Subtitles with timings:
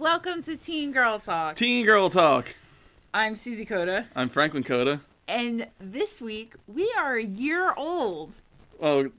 [0.00, 1.56] Welcome to Teen Girl Talk.
[1.56, 2.54] Teen Girl Talk.
[3.12, 5.02] I'm Susie Coda, I'm Franklin Coda.
[5.28, 8.32] and this week we are a year old.
[8.80, 9.10] Oh,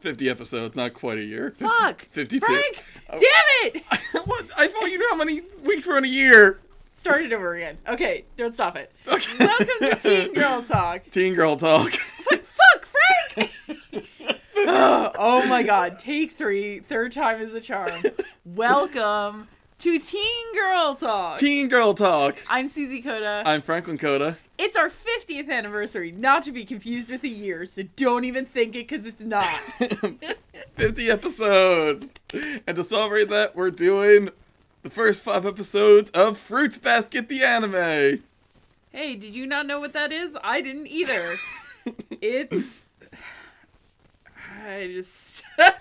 [0.00, 1.50] 50 episodes, not quite a year.
[1.50, 2.00] 50 Fuck!
[2.10, 2.44] 52.
[2.44, 2.84] Frank!
[3.08, 3.20] Oh.
[3.20, 3.84] Damn it!
[4.26, 4.46] what?
[4.56, 6.58] I thought you knew how many weeks were in a year.
[6.92, 7.78] Start it over again.
[7.86, 8.90] Okay, don't stop it.
[9.06, 9.30] Okay.
[9.38, 11.08] Welcome to Teen Girl Talk.
[11.08, 11.92] Teen Girl Talk.
[11.92, 12.88] Fuck,
[13.36, 13.52] Frank!
[14.56, 16.80] oh my god, take three.
[16.80, 18.02] Third time is a charm.
[18.44, 19.46] Welcome
[19.78, 21.38] to Teen Girl Talk.
[21.38, 22.38] Teen Girl Talk.
[22.48, 23.42] I'm Susie Coda.
[23.44, 24.38] I'm Franklin Coda.
[24.58, 28.74] It's our 50th anniversary, not to be confused with a year, so don't even think
[28.74, 29.60] it because it's not.
[30.76, 32.14] 50 episodes.
[32.66, 34.30] And to celebrate that, we're doing
[34.82, 38.22] the first five episodes of Fruits Basket the anime.
[38.92, 40.34] hey, did you not know what that is?
[40.42, 41.36] I didn't either.
[42.22, 42.82] it's.
[44.66, 45.42] I just.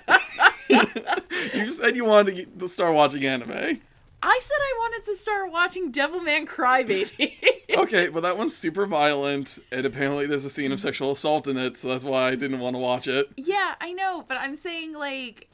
[1.54, 3.52] You said you wanted to, get, to start watching anime.
[3.52, 7.34] I said I wanted to start watching Devilman Crybaby.
[7.76, 11.58] Okay, well that one's super violent, and apparently there's a scene of sexual assault in
[11.58, 13.28] it, so that's why I didn't want to watch it.
[13.36, 15.50] yeah, I know, but I'm saying, like.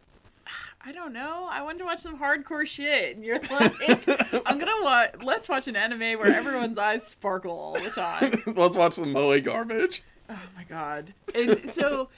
[0.84, 1.48] I don't know.
[1.50, 3.74] I wanted to watch some hardcore shit, and you're like,
[4.46, 5.12] "I'm gonna watch.
[5.24, 9.40] Let's watch an anime where everyone's eyes sparkle all the time." Let's watch some Moe
[9.42, 10.04] garbage.
[10.30, 11.14] Oh my god.
[11.36, 12.10] And so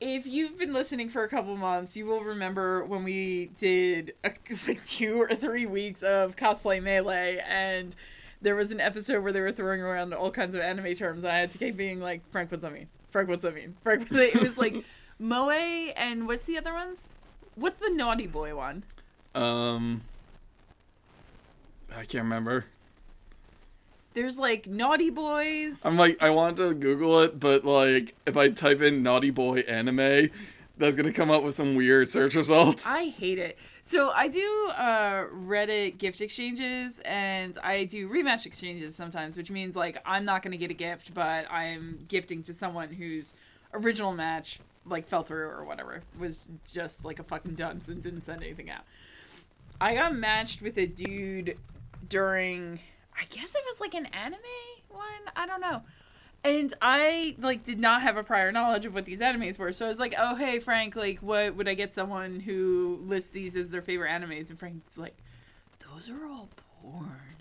[0.00, 4.32] if you've been listening for a couple months, you will remember when we did a,
[4.68, 7.94] like two or three weeks of cosplay melee and
[8.40, 11.32] there was an episode where they were throwing around all kinds of anime terms and
[11.32, 12.88] I had to keep being like, Frank, what's that mean?
[13.10, 13.74] Frank, what's that mean?
[13.82, 14.36] Frank, what's that?
[14.36, 14.84] It was like
[15.18, 17.08] Moe and what's the other ones?
[17.56, 18.84] What's the naughty boy one?
[19.34, 20.02] Um,
[21.90, 22.66] I can't remember.
[24.18, 25.80] There's like naughty boys.
[25.84, 29.60] I'm like, I want to Google it, but like, if I type in "naughty boy
[29.60, 30.30] anime,"
[30.76, 32.84] that's gonna come up with some weird search results.
[32.84, 33.56] I hate it.
[33.80, 39.76] So I do uh, Reddit gift exchanges and I do rematch exchanges sometimes, which means
[39.76, 43.36] like I'm not going to get a gift, but I'm gifting to someone whose
[43.72, 48.22] original match like fell through or whatever was just like a fucking dunce and didn't
[48.22, 48.82] send anything out.
[49.80, 51.56] I got matched with a dude
[52.08, 52.80] during
[53.18, 54.38] I guess it was like an anime
[54.88, 55.04] one.
[55.36, 55.82] I don't know.
[56.44, 59.72] And I like did not have a prior knowledge of what these animes were.
[59.72, 63.30] So I was like, "Oh, hey Frank, like what would I get someone who lists
[63.30, 65.16] these as their favorite animes?" And Frank's like,
[65.80, 66.48] "Those are all
[66.80, 67.34] porn."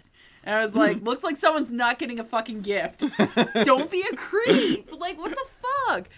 [0.43, 3.03] And I was like, "Looks like someone's not getting a fucking gift.
[3.65, 4.89] Don't be a creep.
[4.97, 5.45] Like what the
[5.85, 6.09] fuck?"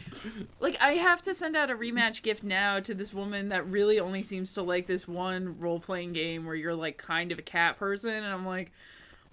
[0.61, 3.99] Like I have to send out a rematch gift now to this woman that really
[3.99, 7.77] only seems to like this one role-playing game where you're like kind of a cat
[7.77, 8.71] person and I'm like,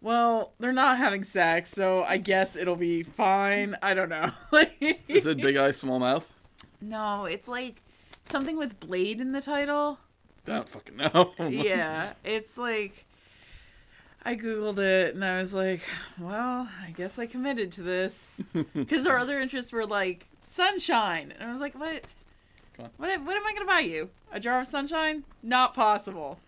[0.00, 3.76] well, they're not having sex, so I guess it'll be fine.
[3.82, 4.30] I don't know.
[5.08, 6.30] Is it Big Eye Small Mouth?
[6.80, 7.82] no, it's like
[8.24, 9.98] something with blade in the title.
[10.46, 11.32] I don't fucking know.
[11.48, 13.04] Yeah, it's like
[14.24, 15.80] I googled it and I was like,
[16.20, 18.40] well, I guess I committed to this
[18.74, 22.04] because our other interests were like sunshine, and I was like, what?
[22.76, 24.10] What, what am I gonna buy you?
[24.32, 25.24] A jar of sunshine?
[25.42, 26.38] Not possible.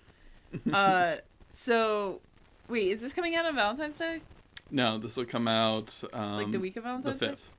[0.72, 1.16] uh,
[1.50, 2.20] so
[2.68, 4.20] wait, is this coming out on Valentine's Day?
[4.70, 7.28] No, this will come out um, Like the week of the Valentine's Day?
[7.28, 7.50] fifth.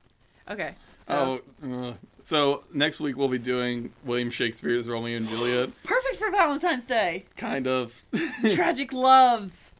[0.48, 0.74] Okay.
[1.00, 5.70] So Oh, uh, so next week we'll be doing William Shakespeare's Romeo and Juliet.
[5.84, 7.24] perfect for Valentine's Day.
[7.36, 8.02] Kind of.
[8.50, 9.72] Tragic loves.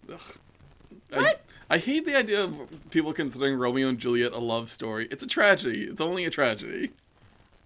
[1.12, 1.36] I,
[1.68, 2.56] I hate the idea of
[2.90, 5.06] people considering Romeo and Juliet a love story.
[5.10, 5.84] It's a tragedy.
[5.84, 6.90] It's only a tragedy.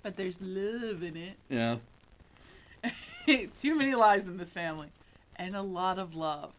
[0.03, 1.37] But there's love in it.
[1.49, 1.77] Yeah.
[3.57, 4.89] Too many lies in this family.
[5.37, 6.53] And a lot of love.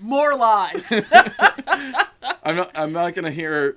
[0.00, 0.90] More lies.
[2.42, 2.70] I'm not.
[2.74, 3.76] I'm not gonna hear.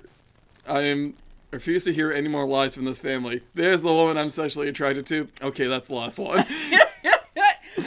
[0.66, 1.14] I'm
[1.50, 3.42] refuse to hear any more lies from this family.
[3.54, 5.28] There's the woman I'm sexually attracted to.
[5.42, 6.46] Okay, that's the last one.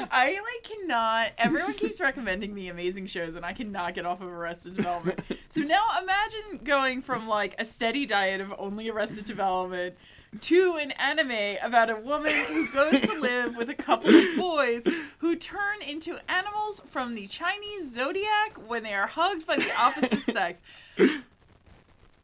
[0.11, 1.31] I like cannot.
[1.37, 5.19] Everyone keeps recommending me amazing shows, and I cannot get off of Arrested Development.
[5.47, 9.95] So now imagine going from like a steady diet of only Arrested Development
[10.41, 14.85] to an anime about a woman who goes to live with a couple of boys
[15.19, 20.25] who turn into animals from the Chinese zodiac when they are hugged by the opposite
[20.25, 20.61] sex.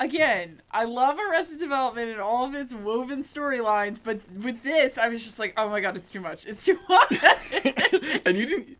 [0.01, 5.07] Again, I love Arrested Development and all of its woven storylines, but with this, I
[5.09, 6.47] was just like, oh my god, it's too much.
[6.47, 7.11] It's too much.
[8.25, 8.77] and you didn't.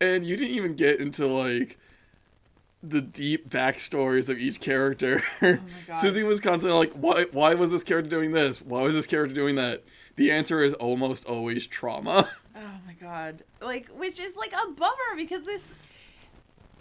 [0.00, 1.78] And you didn't even get into like
[2.82, 5.22] the deep backstories of each character.
[5.42, 5.96] Oh God.
[5.98, 7.26] Susie was constantly like, "Why?
[7.30, 8.62] Why was this character doing this?
[8.62, 9.84] Why was this character doing that?"
[10.16, 12.26] The answer is almost always trauma.
[12.56, 13.44] Oh my god.
[13.60, 15.74] Like, which is like a bummer because this,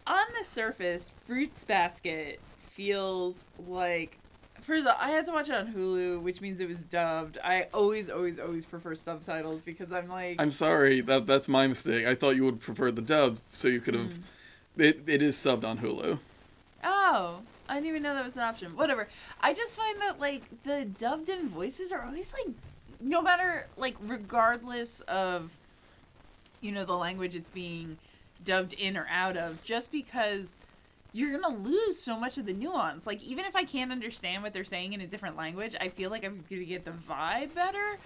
[0.07, 2.39] on the surface, Fruits Basket
[2.73, 4.17] feels like.
[4.61, 7.37] First of all, I had to watch it on Hulu, which means it was dubbed.
[7.43, 10.37] I always, always, always prefer subtitles because I'm like.
[10.39, 12.05] I'm sorry that that's my mistake.
[12.05, 14.13] I thought you would prefer the dub, so you could have.
[14.13, 14.81] Hmm.
[14.81, 16.17] It, it is subbed on Hulu.
[16.83, 17.39] Oh,
[17.69, 18.75] I didn't even know that was an option.
[18.75, 19.07] Whatever.
[19.39, 22.55] I just find that like the dubbed in voices are always like,
[22.99, 25.57] no matter like regardless of,
[26.61, 27.97] you know, the language it's being
[28.43, 30.57] dubbed in or out of, just because
[31.13, 33.05] you're gonna lose so much of the nuance.
[33.07, 36.09] Like even if I can't understand what they're saying in a different language, I feel
[36.09, 37.99] like I'm gonna get the vibe better.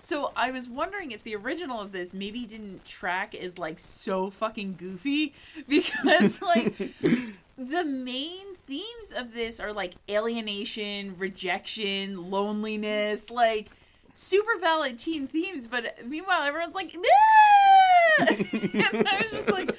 [0.00, 4.30] So I was wondering if the original of this maybe didn't track as like so
[4.30, 5.34] fucking goofy
[5.68, 6.76] because like
[7.58, 13.70] the main themes of this are like alienation, rejection, loneliness, like
[14.14, 19.76] super valid teen themes, but meanwhile everyone's like "Ah!" and I was just like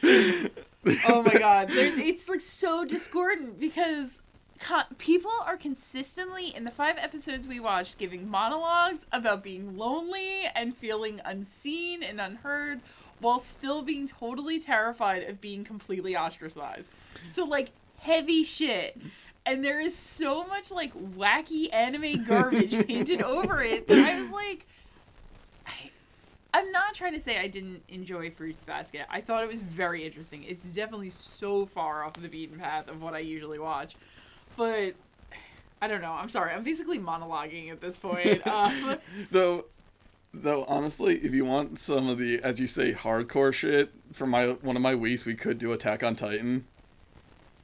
[1.08, 1.70] oh my god.
[1.70, 4.22] There's, it's like so discordant because
[4.60, 10.44] co- people are consistently in the five episodes we watched giving monologues about being lonely
[10.56, 12.82] and feeling unseen and unheard
[13.20, 16.92] while still being totally terrified of being completely ostracized.
[17.30, 19.00] So like heavy shit.
[19.46, 24.30] And there is so much like wacky anime garbage painted over it that i was
[24.30, 24.66] like
[26.54, 29.06] I'm not trying to say I didn't enjoy Fruits Basket.
[29.10, 30.44] I thought it was very interesting.
[30.44, 33.96] It's definitely so far off the beaten path of what I usually watch.
[34.56, 34.94] But
[35.82, 36.12] I don't know.
[36.12, 36.54] I'm sorry.
[36.54, 38.46] I'm basically monologuing at this point.
[38.48, 38.98] Um,
[39.32, 39.66] Though,
[40.34, 44.50] though honestly, if you want some of the, as you say, hardcore shit for my
[44.50, 46.66] one of my weeks, we could do Attack on Titan.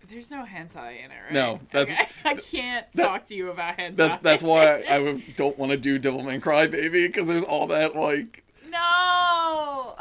[0.10, 1.32] there's no hentai in it, right?
[1.34, 2.10] No, that's- Okay.
[2.30, 3.96] I can't that- talk to you about hentai.
[3.98, 7.96] That, that's why I, I don't want to do Devilman Crybaby because there's all that
[7.96, 9.96] like, no.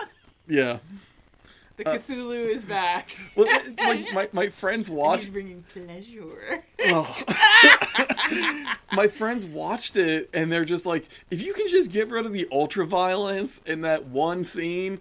[0.49, 0.79] yeah.
[1.77, 3.17] The Uh, Cthulhu is back.
[3.37, 3.47] Well,
[3.79, 5.23] like my my friends watched.
[5.23, 6.65] He's bringing pleasure.
[6.85, 7.07] Ugh.
[8.93, 12.33] my friends watched it and they're just like, if you can just get rid of
[12.33, 14.99] the ultra violence in that one scene,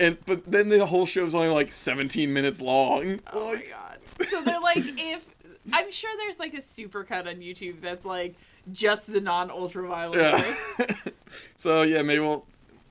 [0.00, 3.20] and but then the whole show's only like 17 minutes long.
[3.30, 3.98] Oh my god.
[4.30, 5.26] So they're like, if
[5.74, 8.34] I'm sure there's like a supercut on YouTube that's like
[8.72, 10.22] just the non ultra violent.
[10.22, 10.94] Yeah.
[11.58, 12.46] so yeah, maybe we'll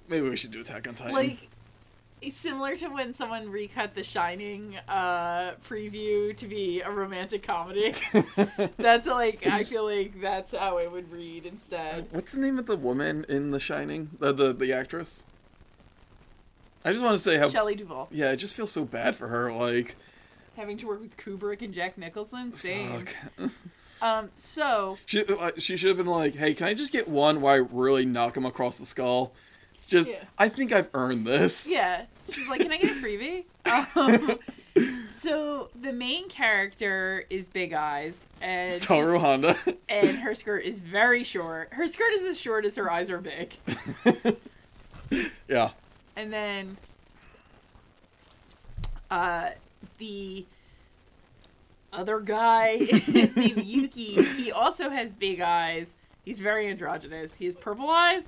[0.07, 1.13] maybe we should do Attack on Titan.
[1.13, 1.49] Like
[2.31, 7.93] similar to when someone recut the Shining uh, preview to be a romantic comedy.
[8.77, 12.07] that's like I feel like that's how it would read instead.
[12.11, 14.09] What's the name of the woman in The Shining?
[14.19, 15.23] The the, the actress.
[16.83, 17.49] I just want to say how.
[17.49, 19.51] Shelley Duvall Yeah, it just feels so bad for her.
[19.51, 19.95] Like,
[20.55, 23.05] having to work with Kubrick and Jack Nicholson, same.
[23.37, 23.51] fuck.
[23.99, 27.41] Um, so She uh, she should have been like, "Hey, can I just get one
[27.41, 29.33] where I really knock him across the skull?"
[29.87, 30.23] Just, Yeah.
[30.37, 31.67] I think I've earned this.
[31.67, 32.05] Yeah.
[32.29, 33.45] She's like, can I get a freebie?
[33.95, 34.39] Um,
[35.11, 39.55] so the main character is Big Eyes, and Toru Honda.
[39.89, 41.69] and her skirt is very short.
[41.73, 43.53] Her skirt is as short as her eyes are big.
[45.47, 45.71] yeah.
[46.15, 46.77] And then,
[49.09, 49.51] uh,
[49.97, 50.45] the
[51.93, 54.21] other guy is named Yuki.
[54.21, 55.95] He also has big eyes.
[56.25, 57.35] He's very androgynous.
[57.35, 58.27] He has purple eyes.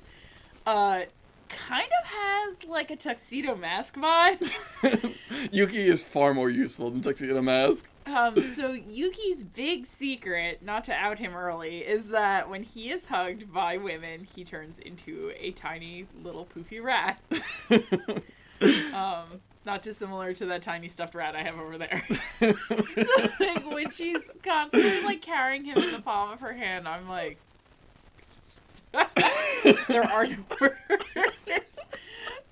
[0.66, 1.02] uh,
[1.50, 5.14] kind of has like a tuxedo mask vibe.
[5.52, 7.86] Yuki is far more useful than Tuxedo Mask.
[8.06, 13.06] Um, so Yuki's big secret, not to out him early, is that when he is
[13.06, 17.20] hugged by women, he turns into a tiny little poofy rat.
[18.94, 22.02] um, not dissimilar to that tiny stuffed rat I have over there.
[22.40, 27.38] like when she's constantly like carrying him in the palm of her hand, I'm like,
[28.92, 30.74] there are no words.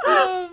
[0.08, 0.50] Um,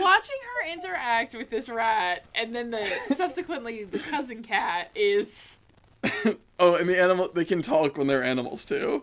[0.00, 2.84] watching her interact with this rat, and then the
[3.14, 5.58] subsequently the cousin cat is
[6.58, 9.02] Oh, and the animal they can talk when they're animals too.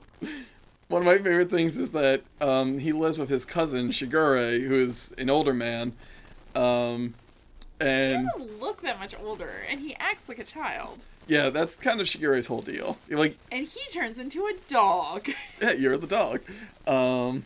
[0.88, 4.75] One of my favorite things is that um, he lives with his cousin Shigure, who
[4.75, 5.93] is an older man,
[6.55, 7.13] um,
[7.79, 11.05] and he doesn't look that much older, and he acts like a child.
[11.27, 12.98] yeah, that's kind of Shigure's whole deal.
[13.08, 15.29] You're like, And he turns into a dog.
[15.62, 16.41] yeah, you're the dog.
[16.86, 17.46] Um,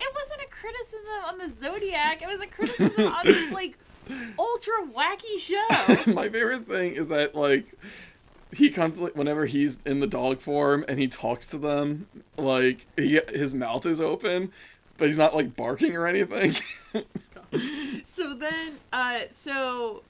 [0.00, 2.22] It wasn't a criticism on the Zodiac.
[2.22, 3.78] It was a criticism on this like
[4.38, 6.12] ultra wacky show.
[6.12, 7.66] my favorite thing is that like
[8.52, 13.20] he constantly whenever he's in the dog form and he talks to them like he,
[13.32, 14.52] his mouth is open
[14.98, 16.54] but he's not like barking or anything
[18.04, 20.02] So then, uh, so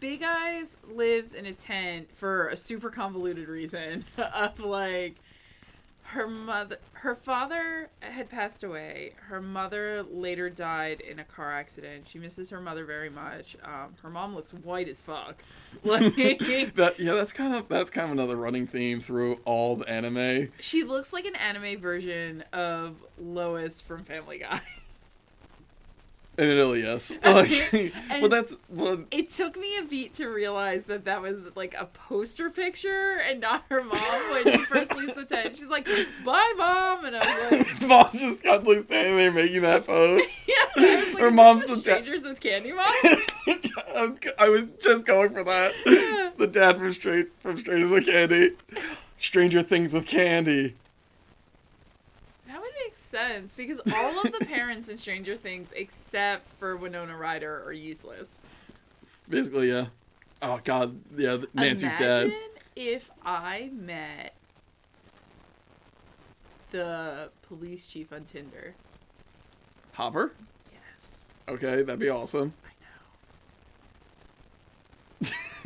[0.00, 5.16] Big Eyes lives in a tent for a super convoluted reason of like
[6.12, 9.14] her mother, her father had passed away.
[9.28, 12.08] Her mother later died in a car accident.
[12.08, 13.56] She misses her mother very much.
[13.64, 15.42] Um, her mom looks white as fuck.
[15.84, 19.88] Like that yeah that's kind of that's kind of another running theme through all the
[19.88, 24.60] anime she looks like an anime version of Lois from Family Guy.
[26.38, 30.86] and it really is like well that's well it took me a beat to realize
[30.86, 35.14] that that was like a poster picture and not her mom when she first leaves
[35.14, 35.56] the tent.
[35.56, 35.86] She's like,
[36.24, 37.18] "Bye, mom," and I
[37.50, 41.76] was like, mom's just constantly standing there making that pose "Yeah." Like, Her mom's the
[41.76, 42.86] the da- with candy, mom.
[44.38, 48.52] I was, just going for that the dad from straight from strangers with candy
[49.18, 50.81] stranger things with candy That would make
[53.12, 58.40] sense because all of the parents in Stranger Things, except for Winona Ryder, are useless.
[59.28, 59.86] Basically, yeah.
[60.40, 61.38] Oh God, yeah.
[61.54, 62.38] Nancy's Imagine dad.
[62.74, 64.34] if I met
[66.72, 68.74] the police chief on Tinder.
[69.92, 70.32] Hopper.
[70.72, 71.10] Yes.
[71.48, 72.54] Okay, that'd be awesome.
[72.64, 72.70] I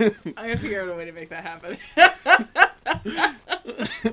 [0.05, 0.11] know.
[0.37, 1.79] I'm gonna figure out a way to make that happen.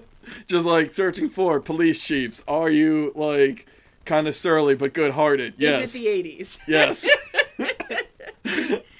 [0.48, 2.44] Just like searching for police chiefs.
[2.48, 3.66] Are you like
[4.06, 5.54] kind of surly but good-hearted?
[5.58, 5.96] Yes.
[5.96, 6.60] Is it the 80s?
[6.68, 7.10] yes.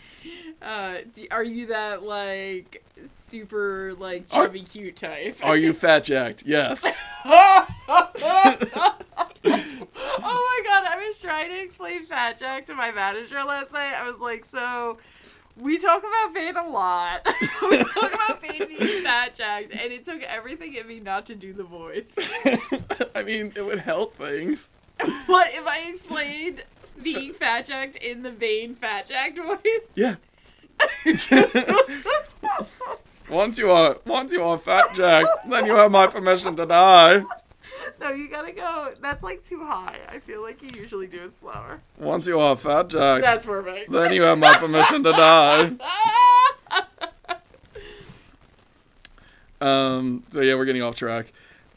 [0.62, 5.36] Uh, are you that like super like Are- chubby cute type?
[5.44, 6.44] Are you fat jacked?
[6.46, 6.86] Yes.
[7.26, 7.68] oh
[9.44, 13.94] my god, I was trying to explain Fat Jack to my manager last night.
[13.94, 15.00] I was like, so
[15.58, 17.28] we talk about Bane a lot.
[17.70, 21.36] we talk about Bane being Fat Jack, and it took everything in me not to
[21.36, 22.14] do the voice.
[23.16, 24.70] I mean, it would help things.
[25.26, 26.64] what if I explained
[27.02, 29.90] being Fat Jacked in the Bane Fat Jacked voice?
[29.96, 30.16] Yeah.
[33.30, 37.24] once you are once you are fat jacked, then you have my permission to die.
[38.00, 38.94] No, you gotta go.
[39.02, 39.98] That's like too high.
[40.10, 41.82] I feel like you usually do it slower.
[41.98, 43.92] Once you are fat Jack, That's perfect.
[43.92, 45.72] then you have my permission to die.
[49.62, 50.24] Um.
[50.32, 51.32] So yeah, we're getting off track.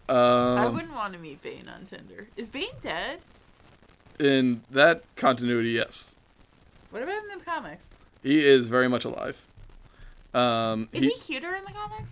[0.08, 2.26] Um, I wouldn't want to meet Bane on Tinder.
[2.36, 3.20] Is Bane dead?
[4.18, 6.16] in that continuity, yes,
[6.90, 7.84] What about in the comics?
[8.22, 9.44] he is very much alive.
[10.32, 12.10] Um, Is he, cuter in the comics?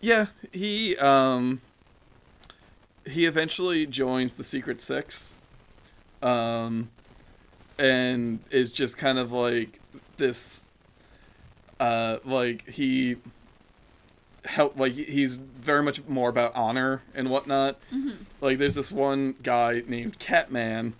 [0.00, 1.60] Yeah, he um
[3.06, 5.34] he eventually joins the Secret Six.
[6.22, 6.90] Um
[7.78, 9.80] and is just kind of like
[10.18, 10.66] this
[11.80, 13.16] uh like he
[14.44, 17.78] help like he's very much more about honor and whatnot.
[18.40, 20.94] Like there's this one guy named Catman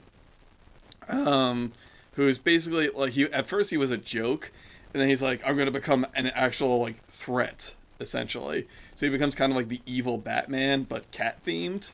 [1.09, 1.73] um
[2.15, 4.53] who's basically like he at first he was a joke
[4.93, 9.35] and then he's like i'm gonna become an actual like threat essentially so he becomes
[9.35, 11.93] kind of like the evil batman but cat themed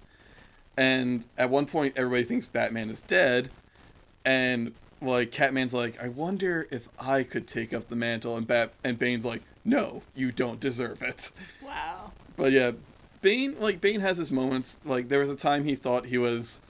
[0.76, 3.50] and at one point everybody thinks batman is dead
[4.24, 8.72] and like catman's like i wonder if i could take up the mantle and bat
[8.82, 11.30] and bane's like no you don't deserve it
[11.64, 12.12] Wow.
[12.36, 12.72] but yeah,
[13.20, 14.78] Bane like Bane has his moments.
[14.84, 16.60] Like there was a time he thought he was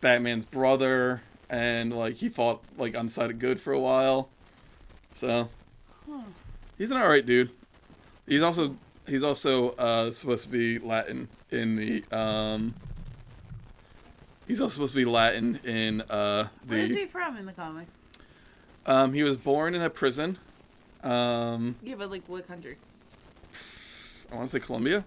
[0.00, 4.28] Batman's brother, and like he fought like on the side of good for a while.
[5.14, 5.48] So
[6.78, 7.50] he's an alright dude.
[8.30, 8.76] He's also
[9.08, 12.72] he's also uh, supposed to be Latin in the um.
[14.46, 17.98] He's also supposed to be Latin in uh, Where is he from in the comics?
[18.86, 20.38] Um, he was born in a prison.
[21.02, 22.76] Um, Yeah, but like what country?
[24.30, 25.04] I want to say Colombia.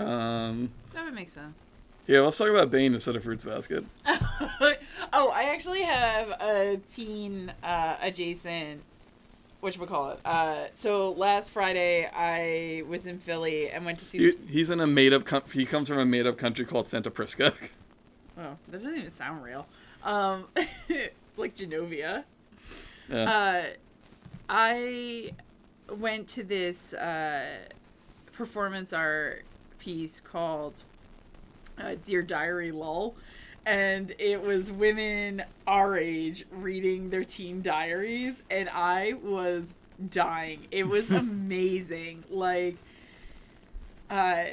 [0.00, 1.62] Um, That would make sense.
[2.08, 3.84] yeah, let's talk about Bane instead of Fruits Basket.
[5.12, 8.82] oh, I actually have a teen uh, adjacent.
[9.60, 10.20] What you call it?
[10.24, 14.36] Uh, so last Friday I was in Philly and went to see He, this.
[14.48, 15.24] he's in a made up.
[15.26, 17.52] Com- he comes from a made up country called Santa Prisca.
[18.38, 19.66] Oh, that doesn't even sound real.
[20.02, 20.46] Um,
[21.36, 22.24] like Genovia.
[23.10, 23.22] Yeah.
[23.30, 23.62] Uh,
[24.48, 25.32] I
[25.94, 27.58] went to this uh,
[28.32, 29.42] performance art
[29.78, 30.72] piece called
[31.76, 33.14] uh, Dear Diary Lull.
[33.66, 39.64] And it was women our age reading their teen diaries, and I was
[40.08, 40.66] dying.
[40.70, 42.24] It was amazing.
[42.30, 42.76] like,
[44.08, 44.44] uh,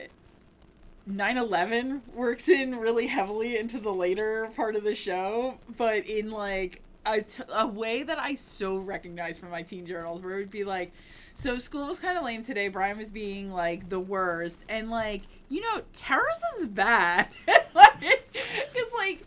[1.09, 6.81] 9-11 works in really heavily into the later part of the show but in like
[7.05, 10.51] a, t- a way that i so recognize from my teen journals where it would
[10.51, 10.91] be like
[11.37, 12.67] so school was kind of lame today.
[12.67, 14.65] Brian was being like the worst.
[14.67, 17.29] And like you know terrorism's bad.
[17.99, 19.25] Because like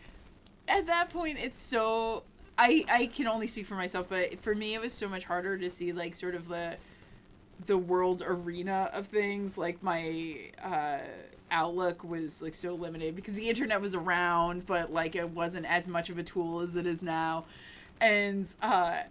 [0.67, 2.23] at that point it's so
[2.57, 5.57] i i can only speak for myself but for me it was so much harder
[5.57, 6.77] to see like sort of the
[7.65, 9.57] the world arena of things.
[9.57, 10.99] Like my uh
[11.49, 15.85] outlook was like so limited because the internet was around but like it wasn't as
[15.87, 17.45] much of a tool as it is now.
[17.99, 19.01] And uh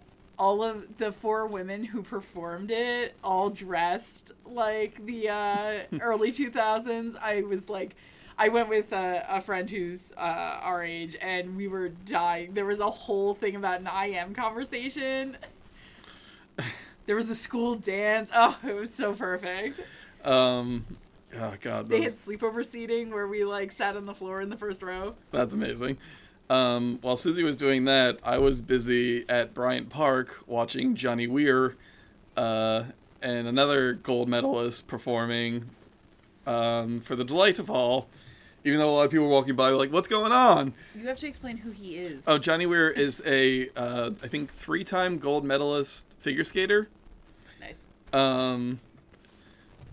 [0.41, 7.15] all of the four women who performed it all dressed like the uh early 2000s
[7.21, 7.95] i was like
[8.37, 10.19] I went with a, a friend who's uh,
[10.63, 12.55] our age, and we were dying.
[12.55, 15.37] There was a whole thing about an IM conversation.
[17.05, 18.31] There was a school dance.
[18.33, 19.81] Oh, it was so perfect.
[20.23, 20.85] Um,
[21.39, 24.57] oh god, They had sleepover seating where we like sat on the floor in the
[24.57, 25.13] first row.
[25.29, 25.97] that's amazing.
[26.51, 31.77] Um, while Susie was doing that, I was busy at Bryant Park watching Johnny Weir,
[32.35, 32.83] uh,
[33.21, 35.69] and another gold medalist performing
[36.45, 38.09] um, for the delight of all.
[38.65, 41.07] Even though a lot of people were walking by, were like, "What's going on?" You
[41.07, 42.25] have to explain who he is.
[42.27, 46.89] Oh, Johnny Weir is a, uh, I think, three-time gold medalist figure skater.
[47.61, 47.87] nice.
[48.11, 48.81] Um,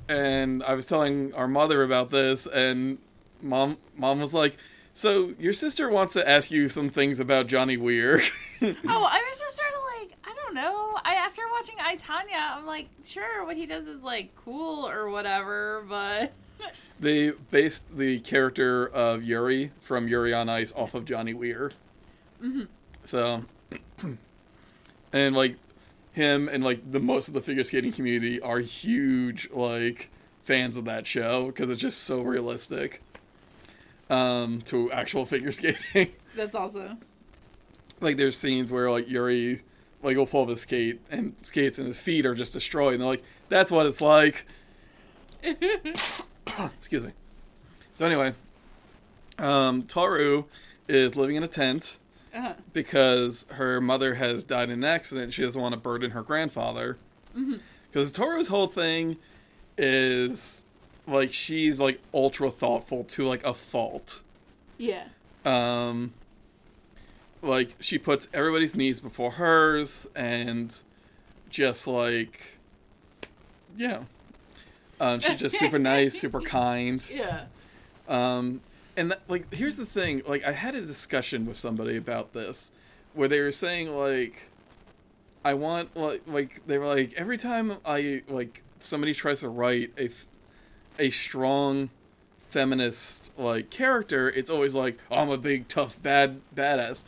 [0.09, 2.99] and I was telling our mother about this, and
[3.41, 4.57] mom, mom was like,
[4.99, 8.21] "So your sister wants to ask you some things about Johnny Weir."
[8.61, 10.99] Oh, I was just sort of like, I don't know.
[11.05, 15.09] I after watching I Tonya, I'm like, sure, what he does is like cool or
[15.11, 16.33] whatever, but
[16.99, 21.71] they based the character of Yuri from Yuri on Ice off of Johnny Weir.
[22.43, 22.63] Mm-hmm.
[23.05, 23.45] So,
[25.13, 25.55] and like
[26.11, 30.11] him and like the most of the figure skating community are huge like
[30.43, 33.03] fans of that show because it's just so realistic
[34.11, 36.13] um to actual figure skating.
[36.37, 36.97] that's also
[38.01, 39.63] like there's scenes where like Yuri
[40.03, 43.03] like will pull up his skate and skates and his feet are just destroyed and
[43.03, 44.47] they're like that's what it's like.
[46.79, 47.13] Excuse me.
[47.95, 48.35] So anyway
[49.39, 50.45] um Toru
[50.89, 51.99] is living in a tent
[52.35, 55.33] uh, because her mother has died in an accident.
[55.33, 56.99] She doesn't want to burden her grandfather.
[57.91, 59.17] Because Toru's whole thing
[59.77, 60.65] is
[61.09, 64.23] like she's like ultra thoughtful to like a fault
[64.77, 65.05] yeah.
[65.45, 66.13] um
[67.43, 70.83] like she puts everybody's needs before hers and
[71.51, 72.59] just like
[73.77, 74.01] yeah
[75.01, 77.45] um she's just super nice super kind Yeah.
[78.09, 78.61] um
[78.97, 82.73] and that, like here's the thing like i had a discussion with somebody about this
[83.15, 84.49] where they were saying like
[85.45, 89.93] i want like like they were like every time i like somebody tries to write
[89.97, 90.27] a f-
[90.99, 91.91] a strong
[92.39, 97.05] feminist like character it's always like oh, i'm a big tough bad badass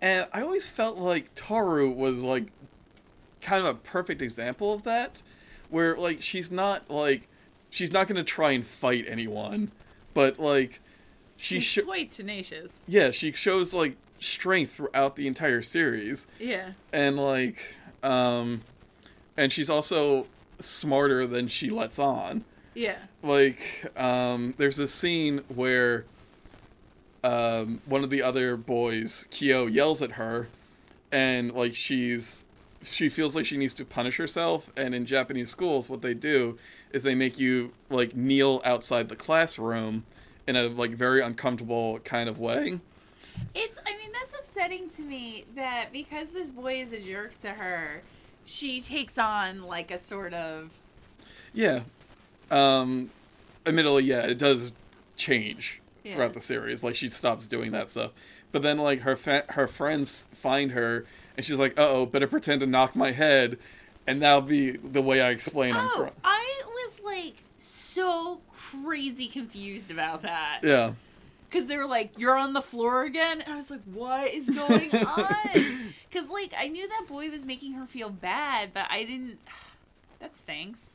[0.00, 2.46] and i always felt like toru was like
[3.40, 5.20] kind of a perfect example of that
[5.68, 7.26] where like she's not like
[7.70, 9.70] she's not going to try and fight anyone
[10.14, 10.80] but like
[11.36, 12.72] she She's sh- quite tenacious.
[12.86, 16.72] yeah she shows like strength throughout the entire series Yeah.
[16.92, 18.62] and like um
[19.36, 20.26] and she's also
[20.60, 22.98] smarter than she lets on Yeah.
[23.22, 26.04] Like um there's this scene where
[27.24, 30.48] um one of the other boys kyo yells at her
[31.10, 32.44] and like she's
[32.82, 36.56] she feels like she needs to punish herself and in japanese schools what they do
[36.92, 40.04] is they make you like kneel outside the classroom
[40.48, 42.80] in a like very uncomfortable kind of way.
[43.54, 47.50] It's I mean that's upsetting to me that because this boy is a jerk to
[47.50, 48.02] her,
[48.44, 50.72] she takes on like a sort of
[51.52, 51.82] yeah
[52.50, 53.10] um
[53.66, 54.72] admittedly yeah it does
[55.16, 56.14] change Yeah.
[56.14, 56.82] throughout the series.
[56.84, 58.12] Like she stops doing that stuff,
[58.52, 61.04] but then like her fa- her friends find her,
[61.36, 63.58] and she's like, "Uh oh, better pretend to knock my head,"
[64.06, 66.10] and that'll be the way I explain I'm Oh.
[66.24, 70.60] I was like so crazy confused about that.
[70.62, 70.92] Yeah,
[71.50, 74.48] Because they were like, "You're on the floor again," and I was like, "What is
[74.50, 79.02] going on?" Because, like, I knew that boy was making her feel bad, but I
[79.04, 79.40] didn't.
[80.20, 80.90] That stinks.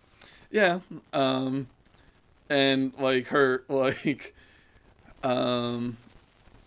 [0.53, 0.79] Yeah.
[1.11, 1.67] Um,
[2.49, 4.33] and like her like,
[5.23, 5.97] um,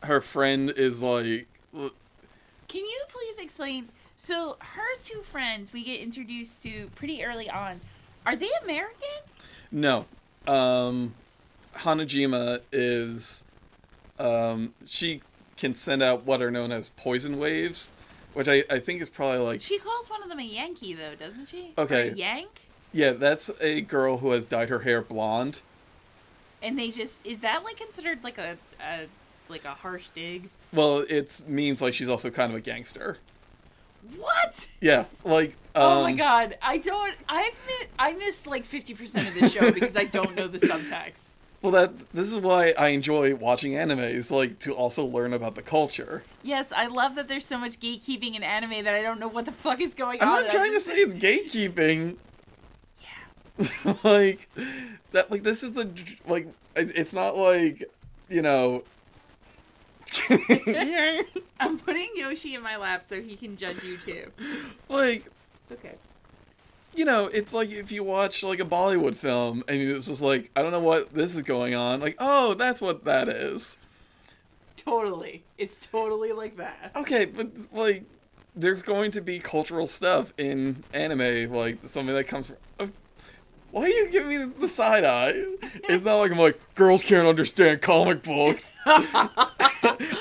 [0.02, 3.88] her friend is like, Can you please explain?
[4.16, 7.80] So, her two friends we get introduced to pretty early on,
[8.26, 9.08] are they American?
[9.70, 10.06] No.
[10.46, 11.14] Um
[11.74, 13.44] Hanajima is
[14.18, 15.20] um she
[15.56, 17.92] can send out what are known as poison waves,
[18.34, 21.14] which I, I think is probably like She calls one of them a Yankee, though,
[21.14, 21.72] doesn't she?
[21.78, 22.08] Okay.
[22.08, 22.65] Or a Yank?
[22.96, 25.60] Yeah, that's a girl who has dyed her hair blonde.
[26.62, 27.24] And they just.
[27.24, 28.56] Is that, like, considered, like, a.
[28.80, 29.06] a
[29.48, 30.48] like a harsh dig?
[30.72, 33.18] Well, it means like she's also kind of a gangster.
[34.18, 34.66] What?
[34.80, 37.14] Yeah, like um, oh my god, I don't.
[37.28, 40.58] I've mi- I missed like fifty percent of this show because I don't know the
[40.58, 41.28] subtext.
[41.62, 45.62] Well, that this is why I enjoy watching animes, like to also learn about the
[45.62, 46.24] culture.
[46.42, 49.44] Yes, I love that there's so much gatekeeping in anime that I don't know what
[49.44, 50.28] the fuck is going on.
[50.28, 52.16] I'm not trying to say it's gatekeeping.
[54.04, 54.48] Like
[55.12, 55.30] that.
[55.30, 55.90] Like this is the
[56.26, 56.48] like.
[56.74, 57.84] It's not like
[58.28, 58.84] you know.
[61.58, 64.30] I'm putting Yoshi in my lap so he can judge you too.
[64.88, 65.26] like
[65.62, 65.94] It's okay.
[66.94, 70.50] you know, it's like if you watch like a Bollywood film and it's just like
[70.54, 72.00] I don't know what this is going on.
[72.00, 73.78] Like oh, that's what that is.
[74.76, 76.92] Totally, it's totally like that.
[76.94, 78.04] Okay, but like
[78.54, 82.92] there's going to be cultural stuff in anime, like something that comes from.
[83.76, 85.34] Why are you giving me the side eye?
[85.86, 88.72] It's not like I'm like girls can't understand comic books.
[88.86, 89.28] I'm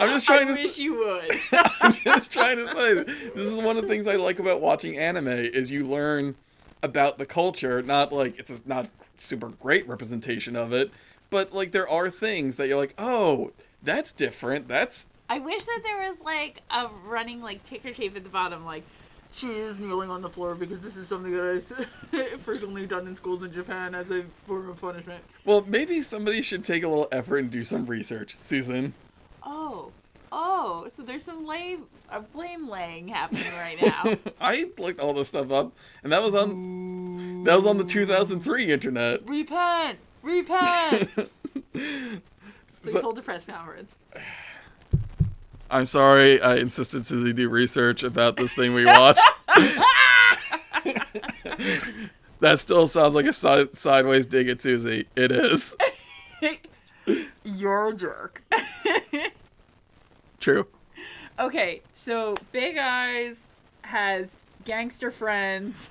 [0.10, 0.52] just I trying to.
[0.52, 1.32] I wish s- you would.
[1.82, 2.94] I'm just trying to say
[3.34, 6.36] this is one of the things I like about watching anime is you learn
[6.84, 7.82] about the culture.
[7.82, 10.92] Not like it's a not super great representation of it,
[11.30, 14.68] but like there are things that you're like, oh, that's different.
[14.68, 18.66] That's I wish that there was like a running like ticker tape at the bottom,
[18.66, 18.84] like
[19.36, 23.16] she is kneeling on the floor because this is something that is frequently done in
[23.16, 25.22] schools in Japan as a form of punishment.
[25.44, 28.94] well, maybe somebody should take a little effort and do some research, Susan.
[29.44, 29.92] oh,
[30.32, 31.78] oh, so there's some lay,
[32.10, 34.32] uh, blame laying happening right now.
[34.42, 38.72] I looked all this stuff up, and that was on that was on the 2003
[38.72, 39.28] internet.
[39.28, 41.10] repent, repent.
[41.74, 42.22] Please
[42.84, 43.96] So- hold depressed words.
[45.76, 49.20] I'm sorry, I insisted Susie do research about this thing we watched.
[52.40, 55.06] that still sounds like a si- sideways dig at Susie.
[55.18, 55.76] It is
[57.44, 58.42] You're a jerk.
[60.40, 60.66] true.
[61.38, 63.48] Okay, so Big Eyes
[63.82, 65.90] has gangster friends.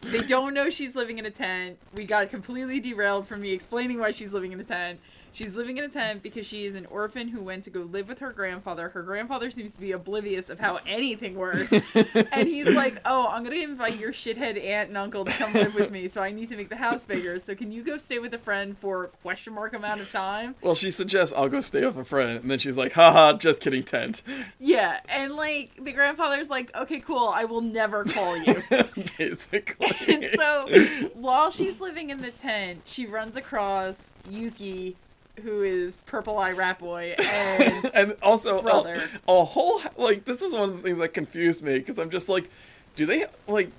[0.00, 1.78] They don't know she's living in a tent.
[1.94, 4.98] We got completely derailed from me explaining why she's living in a tent.
[5.34, 8.06] She's living in a tent because she is an orphan who went to go live
[8.06, 8.90] with her grandfather.
[8.90, 11.72] Her grandfather seems to be oblivious of how anything works.
[12.32, 15.52] and he's like, Oh, I'm going to invite your shithead aunt and uncle to come
[15.52, 17.40] live with me, so I need to make the house bigger.
[17.40, 20.54] So can you go stay with a friend for question mark amount of time?
[20.62, 23.60] Well, she suggests I'll go stay with a friend, and then she's like, haha, just
[23.60, 24.22] kidding, tent.
[24.60, 28.62] Yeah, and like the grandfather's like, Okay, cool, I will never call you.
[29.18, 30.14] Basically.
[30.14, 34.96] And so while she's living in the tent, she runs across Yuki,
[35.42, 39.02] who is Purple Eye Rat Boy, and and also a, Brother.
[39.28, 42.28] a whole like this was one of the things that confused me because I'm just
[42.28, 42.50] like,
[42.96, 43.70] do they like,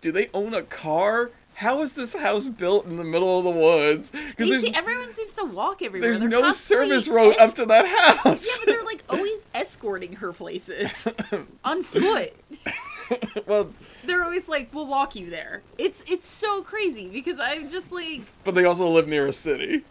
[0.00, 1.30] do they own a car?
[1.54, 4.08] How is this house built in the middle of the woods?
[4.10, 6.00] Because You there's see, everyone seems to walk everywhere.
[6.08, 8.46] there's They're no service road es- up to that house.
[8.46, 11.06] yeah, but they're like always escorting her places
[11.64, 12.32] on foot.
[13.46, 13.70] well,
[14.04, 18.22] They're always like, "We'll walk you there." It's it's so crazy because I'm just like,
[18.44, 19.84] but they also live near a city.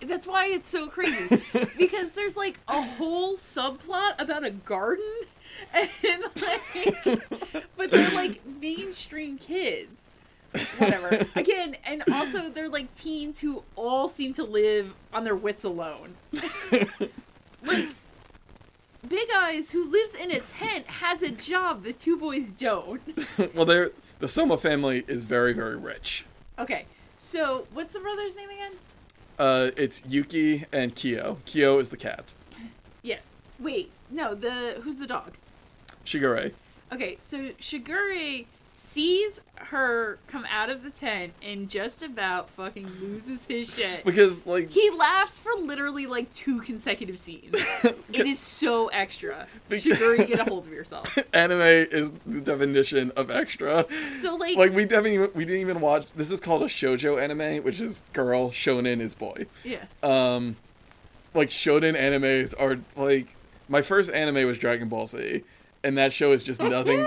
[0.00, 1.40] That's why it's so crazy
[1.78, 5.12] because there's like a whole subplot about a garden,
[5.74, 10.02] and like, but they're like mainstream kids.
[10.78, 11.26] Whatever.
[11.36, 16.14] Again, and also they're like teens who all seem to live on their wits alone.
[17.62, 17.88] like
[19.06, 21.84] Big Eyes, who lives in a tent, has a job.
[21.84, 23.02] The two boys don't.
[23.54, 26.24] well, they're the Soma family is very very rich.
[26.58, 28.72] Okay, so what's the brother's name again?
[29.38, 31.38] Uh, it's Yuki and Kyo.
[31.46, 32.32] Kyo is the cat.
[33.02, 33.18] Yeah.
[33.60, 35.34] Wait, no, the who's the dog?
[36.04, 36.52] Shigure.
[36.92, 38.46] Okay, so Shigure
[38.80, 44.04] sees her come out of the tent and just about fucking loses his shit.
[44.04, 47.52] because like He laughs for literally like two consecutive scenes.
[48.12, 49.46] it is so extra.
[49.68, 51.18] Shigure, get a hold of yourself.
[51.34, 53.84] anime is the definition of extra.
[54.20, 56.06] So like, Like we haven't even we didn't even watch.
[56.14, 58.50] This is called a shojo anime, which is girl.
[58.50, 59.46] Shonen is boy.
[59.64, 59.84] yeah.
[60.02, 60.56] Um,
[61.34, 63.26] like shonen animes are like
[63.68, 65.42] my first anime was Dragon Ball Z,
[65.84, 67.06] and that show is just nothing.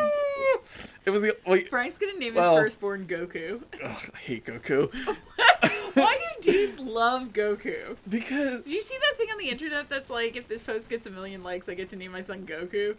[1.06, 1.68] It was the like.
[1.68, 3.62] Frank's gonna name Well- his firstborn Goku.
[3.84, 4.94] Ugh, I hate Goku
[5.94, 7.98] Why do dudes love Goku?
[8.08, 11.06] because Did you see that thing on the internet that's like, if this post gets
[11.06, 12.98] a million likes, I get to name my son Goku?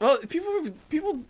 [0.00, 1.20] well, people people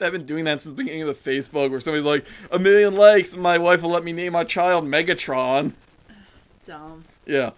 [0.00, 2.94] have been doing that since the beginning of the Facebook, where somebody's like a million
[2.96, 5.72] likes, my wife will let me name my child Megatron.
[6.64, 7.04] Dumb.
[7.26, 7.50] Yeah.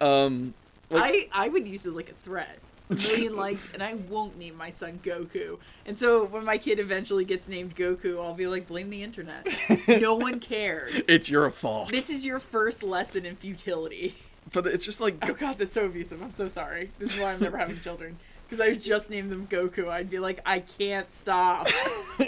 [0.00, 0.54] Um.
[0.90, 2.58] Like, I I would use it like a threat.
[2.90, 5.58] A million likes, and I won't name my son Goku.
[5.86, 9.46] And so when my kid eventually gets named Goku, I'll be like, blame the internet.
[9.88, 11.04] no one cared.
[11.08, 11.90] it's your fault.
[11.92, 14.14] This is your first lesson in futility.
[14.52, 16.22] but it's just like Oh god, that's so abusive.
[16.22, 16.90] I'm so sorry.
[16.98, 18.18] This is why I'm never having children.
[18.48, 19.88] Because I just name them Goku.
[19.90, 21.68] I'd be like, I can't stop.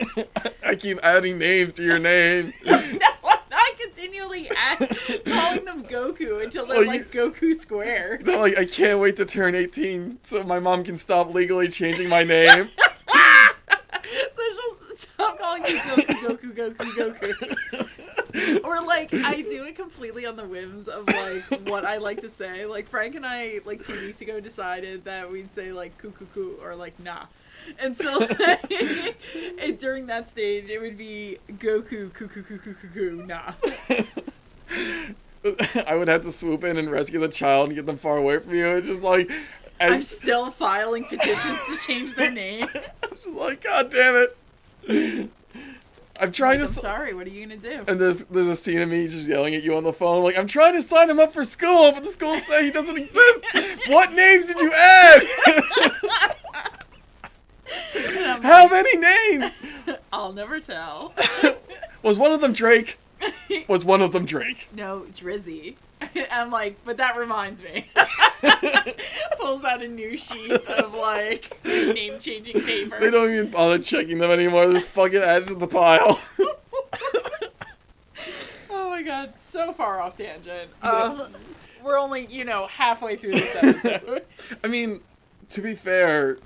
[0.62, 2.52] I keep adding names to your name.
[2.66, 2.78] no,
[3.60, 4.78] I continually add,
[5.26, 8.20] calling them Goku until they're you- like Goku Square.
[8.22, 12.08] They're like, I can't wait to turn 18 so my mom can stop legally changing
[12.08, 12.70] my name.
[14.02, 14.42] So
[14.88, 18.64] she'll stop calling me Goku, Goku, Goku, Goku.
[18.64, 22.30] or like I do it completely on the whims of like what I like to
[22.30, 22.64] say.
[22.66, 26.74] Like Frank and I like two weeks ago decided that we'd say like coo or
[26.74, 27.26] like nah.
[27.78, 28.20] And so
[29.58, 33.52] and during that stage it would be Goku coo coo coo coo coo coo nah.
[35.86, 38.38] I would have to swoop in and rescue the child and get them far away
[38.38, 38.66] from you.
[38.76, 39.30] It's just like,
[39.80, 42.66] I'm I'm still filing petitions to change their name.
[43.02, 45.30] I'm just like, God damn it.
[46.20, 46.66] I'm trying to.
[46.66, 47.82] I'm sorry, what are you gonna do?
[47.88, 50.36] And there's there's a scene of me just yelling at you on the phone, like
[50.36, 53.38] I'm trying to sign him up for school, but the school say he doesn't exist.
[53.88, 55.22] what names did you add?
[57.94, 59.52] And I'm How like, many names?
[60.12, 61.12] I'll never tell.
[62.02, 62.98] Was one of them Drake?
[63.68, 64.68] Was one of them Drake?
[64.74, 65.76] No, Drizzy.
[66.30, 67.90] I'm like, but that reminds me.
[69.38, 72.98] Pulls out a new sheet of like name changing paper.
[72.98, 74.64] They don't even bother checking them anymore.
[74.64, 76.18] They're just fucking added to the pile.
[78.70, 80.70] Oh my god, so far off tangent.
[80.82, 81.28] Um,
[81.82, 84.24] we're only, you know, halfway through this episode.
[84.64, 85.00] I mean,
[85.50, 86.38] to be fair,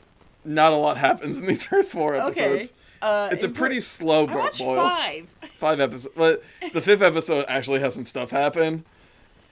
[0.44, 2.26] not a lot happens in these first four okay.
[2.26, 2.72] episodes.
[3.02, 4.76] Uh, It's a pretty slow bo- boil.
[4.76, 5.28] five.
[5.58, 8.84] Five episodes, but the fifth episode actually has some stuff happen.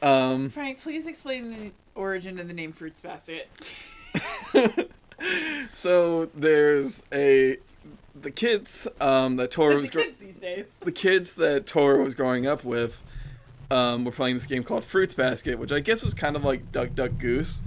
[0.00, 3.48] Um, Frank, please explain the origin of the name Fruits Basket.
[5.72, 7.58] so there's a
[8.20, 12.64] the kids um, that Toru was gro- kids the kids that Toru was growing up
[12.64, 13.00] with
[13.70, 16.72] um, were playing this game called Fruits Basket, which I guess was kind of like
[16.72, 17.62] Duck Duck Goose,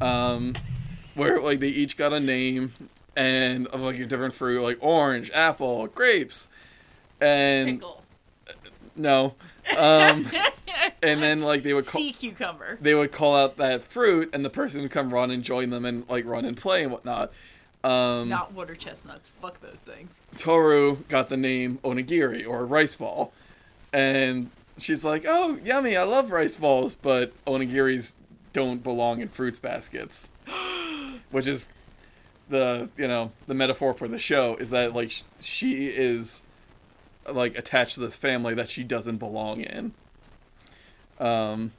[0.00, 0.54] um,
[1.18, 2.72] where like they each got a name
[3.16, 6.48] and of like a different fruit, like orange, apple, grapes,
[7.20, 8.02] and Pickle.
[8.96, 9.34] no,
[9.76, 10.28] um,
[11.02, 12.78] and then like they would call Sea cucumber.
[12.80, 15.84] they would call out that fruit, and the person would come run and join them
[15.84, 17.32] and like run and play and whatnot.
[17.84, 19.28] Um, Not water chestnuts.
[19.28, 20.14] Fuck those things.
[20.36, 23.32] Toru got the name onigiri or rice ball,
[23.92, 25.96] and she's like, "Oh, yummy!
[25.96, 28.14] I love rice balls, but onigiris
[28.52, 30.28] don't belong in fruits baskets,"
[31.30, 31.68] which is
[32.48, 36.42] the you know the metaphor for the show is that like she is
[37.30, 39.92] like attached to this family that she doesn't belong in.
[41.20, 41.72] Um,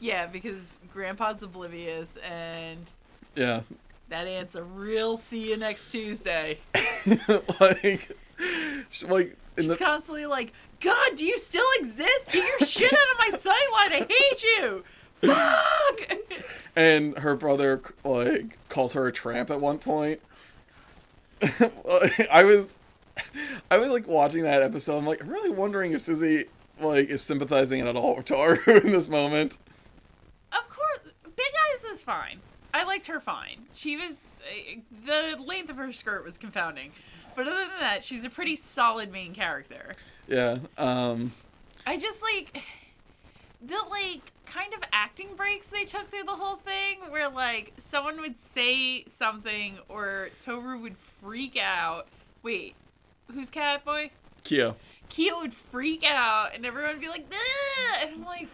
[0.00, 2.86] Yeah, because Grandpa's oblivious and
[3.34, 3.62] yeah,
[4.08, 6.58] that aunt's a real see you next Tuesday.
[7.60, 8.10] like,
[8.88, 12.32] she's like She's the constantly like, God, do you still exist?
[12.32, 13.92] Get your shit out of my sight line.
[13.92, 14.84] I hate you.
[15.24, 16.18] Fuck.
[16.76, 20.20] and her brother like calls her a tramp at one point.
[22.30, 22.74] I was,
[23.70, 24.98] I was like watching that episode.
[24.98, 26.46] I'm like, I'm really wondering if Susie
[26.80, 29.56] like is sympathizing at all with Toru in this moment.
[30.52, 32.40] Of course, Big Eyes is fine.
[32.72, 33.66] I liked her fine.
[33.74, 36.90] She was uh, the length of her skirt was confounding,
[37.36, 39.94] but other than that, she's a pretty solid main character.
[40.26, 40.58] Yeah.
[40.76, 41.30] Um.
[41.86, 42.60] I just like
[43.64, 48.20] the like kind of acting breaks they took through the whole thing where like someone
[48.20, 52.06] would say something or Toru would freak out.
[52.42, 52.74] Wait,
[53.32, 54.10] who's Catboy?
[54.44, 54.76] Kyo.
[55.08, 58.48] Kyo would freak out and everyone would be like, "Ugh!" and I'm like,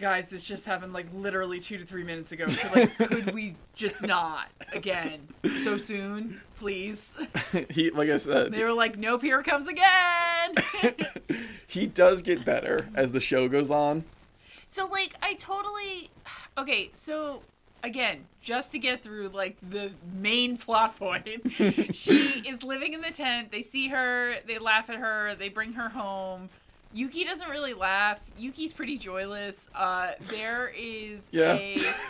[0.00, 2.48] guys, this just happened like literally two to three minutes ago.
[2.48, 5.28] So, like, could we just not again
[5.62, 7.12] so soon, please?
[7.70, 10.54] he like I said, They were like, nope, here comes again.
[11.66, 14.04] he does get better as the show goes on.
[14.72, 16.10] So like I totally
[16.56, 17.42] okay, so
[17.82, 21.24] again, just to get through like the main plot point,
[21.92, 23.50] she is living in the tent.
[23.50, 26.50] They see her, they laugh at her, they bring her home.
[26.92, 28.20] Yuki doesn't really laugh.
[28.38, 29.68] Yuki's pretty joyless.
[29.74, 31.54] Uh, there is Yeah.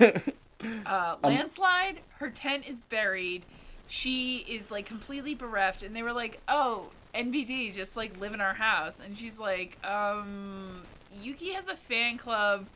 [0.01, 0.23] a
[0.87, 2.01] uh, landslide.
[2.19, 3.47] Her tent is buried.
[3.89, 8.41] She is like completely bereft, and they were like, "Oh, NBD, just like live in
[8.43, 12.67] our house." And she's like, "Um, Yuki has a fan club.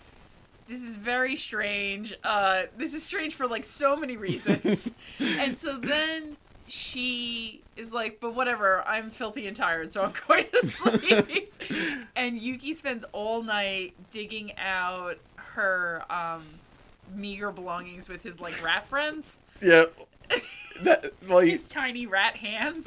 [0.68, 2.14] This is very strange.
[2.24, 8.18] Uh, this is strange for like so many reasons." and so then she is like,
[8.20, 8.82] "But whatever.
[8.86, 11.54] I'm filthy and tired, so I'm going to sleep."
[12.16, 16.42] and Yuki spends all night digging out her um
[17.14, 19.84] meager belongings with his like rat friends, Yeah.
[20.82, 22.84] That like his tiny rat hands.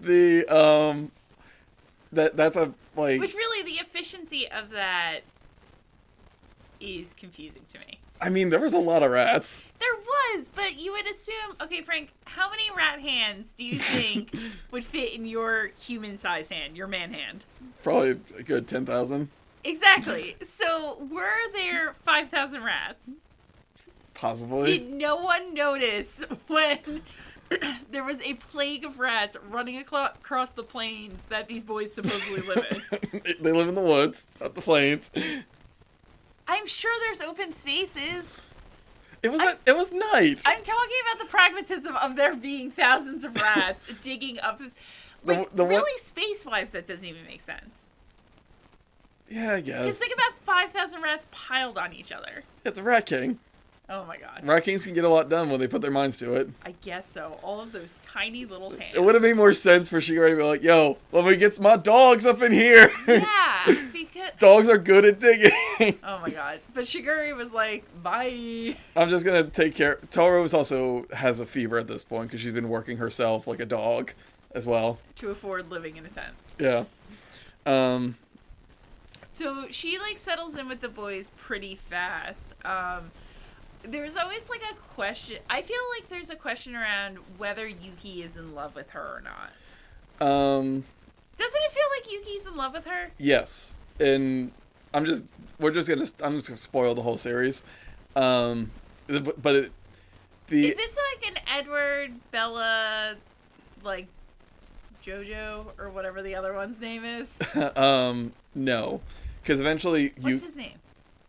[0.00, 1.10] the um
[2.12, 5.20] that that's a like which really the efficiency of that
[6.80, 7.98] is confusing to me.
[8.20, 9.62] I mean there was a lot of rats.
[9.78, 14.34] there was, but you would assume Okay, Frank, how many rat hands do you think
[14.70, 17.44] would fit in your human-sized hand, your man hand?
[17.82, 19.28] Probably a good 10,000
[19.62, 20.36] Exactly.
[20.42, 23.10] So were there five thousand rats?
[24.14, 24.78] possibly.
[24.78, 27.02] Did no one notice when
[27.90, 32.64] there was a plague of rats running across the plains that these boys supposedly live
[33.12, 33.22] in?
[33.40, 35.10] they live in the woods, not the plains.
[36.46, 38.24] I'm sure there's open spaces.
[39.22, 40.40] It was a, it was night.
[40.46, 44.72] I'm talking about the pragmatism of there being thousands of rats digging up this.
[45.24, 47.78] Like, the one- really, space wise, that doesn't even make sense.
[49.28, 49.78] yeah, I guess.
[49.84, 49.98] Because guess.
[49.98, 52.44] think about 5,000 rats piled on each other.
[52.64, 53.38] It's a rat king.
[53.92, 54.46] Oh my god.
[54.46, 56.48] Rat kings can get a lot done when they put their minds to it.
[56.64, 57.40] I guess so.
[57.42, 58.94] All of those tiny little hands.
[58.94, 61.58] It would have made more sense for Shigaraki to be like, "Yo, let me get
[61.58, 65.50] my dogs up in here." Yeah, because dogs are good at digging.
[66.04, 66.60] Oh my god.
[66.74, 68.76] But Shigure was like, bye.
[68.94, 69.96] I'm just gonna take care.
[70.10, 73.66] Toru's also has a fever at this point because she's been working herself like a
[73.66, 74.12] dog,
[74.52, 74.98] as well.
[75.16, 76.34] To afford living in a tent.
[76.58, 76.84] Yeah.
[77.66, 78.16] Um.
[79.32, 82.54] So she like settles in with the boys pretty fast.
[82.64, 83.10] Um,
[83.82, 85.38] there's always like a question.
[85.48, 89.22] I feel like there's a question around whether Yuki is in love with her or
[89.22, 90.26] not.
[90.26, 90.84] Um.
[91.38, 93.10] Doesn't it feel like Yuki's in love with her?
[93.18, 93.74] Yes.
[93.98, 94.52] And
[94.92, 95.24] I'm just.
[95.58, 96.04] We're just gonna.
[96.22, 97.64] I'm just gonna spoil the whole series.
[98.14, 98.70] Um.
[99.08, 99.72] But it,
[100.48, 103.14] the Is this like an Edward, Bella,
[103.82, 104.06] like
[105.04, 107.28] Jojo or whatever the other one's name is?
[107.76, 109.00] um no,
[109.42, 110.74] because eventually What's you his name?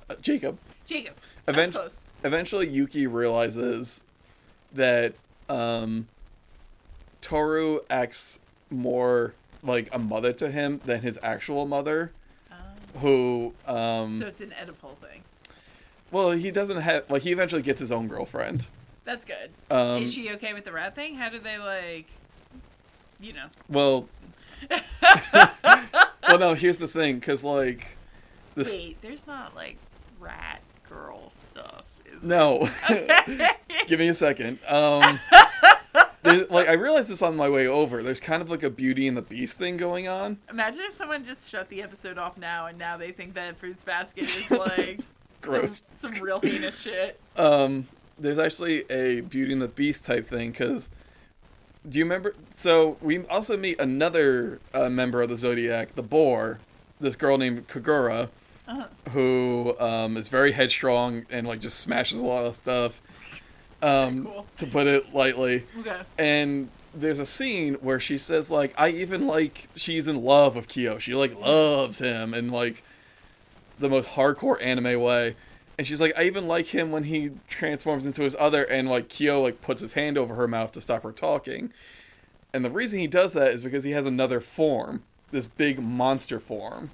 [0.09, 1.15] uh, Jacob Jacob.
[1.45, 1.99] That's Event- close.
[2.23, 4.03] Eventually Yuki realizes
[4.73, 5.13] that
[5.49, 6.07] um
[7.21, 12.11] Toru acts more like a mother to him than his actual mother
[12.99, 15.21] who um So it's an Oedipal thing.
[16.11, 18.67] well he doesn't have like he eventually gets his own girlfriend
[19.05, 19.51] That's good.
[19.69, 21.15] um Is she okay with the rat thing?
[21.15, 22.07] How do they like,
[23.19, 23.47] you know?
[23.69, 24.07] well
[26.27, 27.97] well no here's the thing because like
[28.55, 29.77] this Wait, there's not like
[30.19, 31.83] rat girl stuff.
[32.21, 32.69] No.
[32.87, 33.25] There?
[33.87, 34.59] give me a second.
[34.67, 35.19] Um
[36.23, 38.03] like i realized this on my way over.
[38.03, 40.37] There's kind of like a beauty and the beast thing going on.
[40.49, 43.83] Imagine if someone just shut the episode off now, and now they think that Fruits
[43.83, 44.99] Basket is like
[45.41, 45.83] gross.
[45.93, 47.19] some, some real heinous shit.
[47.37, 47.87] um
[48.19, 50.91] there's actually a beauty and the beast type thing because
[51.89, 56.59] do you remember so we also meet another uh, member of the zodiac the boar
[56.99, 58.29] this girl named kagura
[59.11, 63.01] who um, is very headstrong and like just smashes a lot of stuff
[63.81, 64.45] um, Cool.
[64.57, 65.63] to put it lightly.
[65.79, 65.99] Okay.
[66.17, 70.67] and there's a scene where she says like i even like she's in love with
[70.67, 70.97] kyo.
[70.99, 72.83] She like loves him in like
[73.79, 75.35] the most hardcore anime way.
[75.77, 79.07] And she's like i even like him when he transforms into his other and like
[79.09, 81.71] kyo like puts his hand over her mouth to stop her talking.
[82.53, 86.41] And the reason he does that is because he has another form this big monster
[86.41, 86.89] form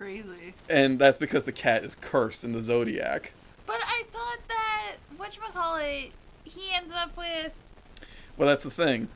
[0.00, 0.54] Crazy.
[0.70, 3.34] and that's because the cat is cursed in the zodiac
[3.66, 6.12] but I thought that whatchamacallit,
[6.44, 7.52] he ends up with
[8.38, 9.08] well that's the thing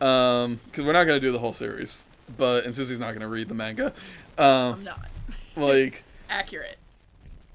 [0.00, 3.20] um because we're not going to do the whole series but and susie's not going
[3.20, 3.92] to read the manga
[4.36, 5.08] um I'm not
[5.56, 6.78] like accurate.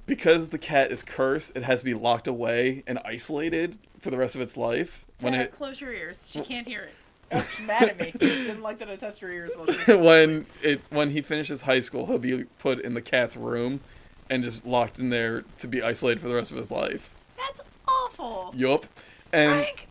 [0.06, 4.18] because the cat is cursed, it has to be locked away and isolated for the
[4.18, 5.04] rest of its life.
[5.20, 6.30] When Sarah, it close your ears.
[6.32, 6.94] She can't hear it.
[7.32, 8.12] Oh, she's mad at me.
[8.18, 9.52] Didn't like that I touched her ears.
[9.88, 13.82] When it when he finishes high school, he'll be put in the cat's room,
[14.30, 17.10] and just locked in there to be isolated for the rest of his life.
[17.36, 18.54] That's awful.
[18.56, 18.86] Yup.
[19.34, 19.88] And Frank,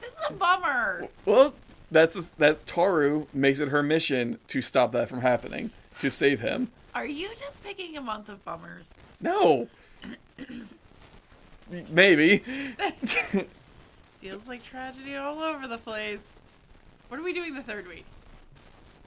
[0.00, 1.08] this is a bummer.
[1.26, 1.54] well,
[1.90, 6.70] that's that Toru makes it her mission to stop that from happening, to save him.
[6.94, 8.90] Are you just picking a month of bummers?
[9.20, 9.68] No.
[11.90, 12.38] Maybe.
[14.20, 16.26] Feels like tragedy all over the place.
[17.10, 18.04] What are we doing the third week?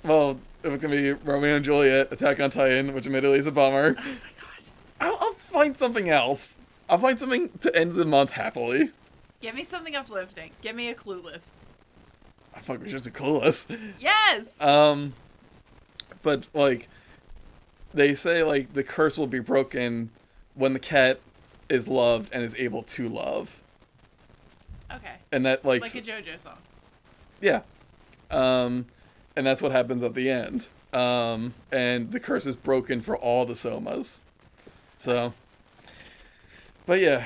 [0.03, 3.51] Well, it was gonna be Romeo and Juliet, Attack on Titan, which admittedly is a
[3.51, 3.95] bummer.
[3.97, 4.63] Oh my god.
[4.99, 6.57] I'll, I'll find something else.
[6.89, 8.91] I'll find something to end the month happily.
[9.39, 10.51] Give me something uplifting.
[10.61, 11.51] Give me a clueless.
[12.53, 13.65] I fuck was just a clueless.
[14.01, 14.61] Yes!
[14.61, 15.13] Um,
[16.23, 16.89] but like,
[17.93, 20.09] they say like the curse will be broken
[20.55, 21.21] when the cat
[21.69, 23.61] is loved and is able to love,
[24.93, 25.15] okay.
[25.31, 26.57] and that like, Like a JoJo song.
[27.41, 27.61] yeah,
[28.33, 28.85] um,
[29.35, 30.67] and that's what happens at the end.
[30.91, 34.21] Um, and the curse is broken for all the Sohmas.
[34.99, 35.33] So,
[36.85, 37.25] but yeah,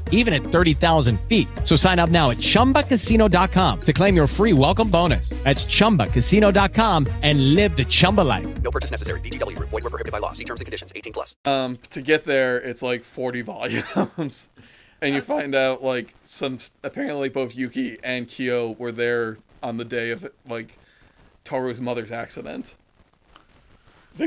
[0.11, 1.47] even at 30,000 feet.
[1.63, 5.29] So sign up now at ChumbaCasino.com to claim your free welcome bonus.
[5.43, 8.61] That's ChumbaCasino.com and live the Chumba life.
[8.61, 9.19] No purchase necessary.
[9.21, 9.69] VGW Group.
[9.69, 10.31] Void were prohibited by law.
[10.33, 10.93] See terms and conditions.
[10.95, 11.35] 18 plus.
[11.45, 14.49] um, to get there, it's like 40 volumes.
[15.01, 16.59] and you find out, like, some.
[16.83, 20.77] Apparently, both Yuki and Kyo were there on the day of, like,
[21.43, 22.75] Toru's mother's accident.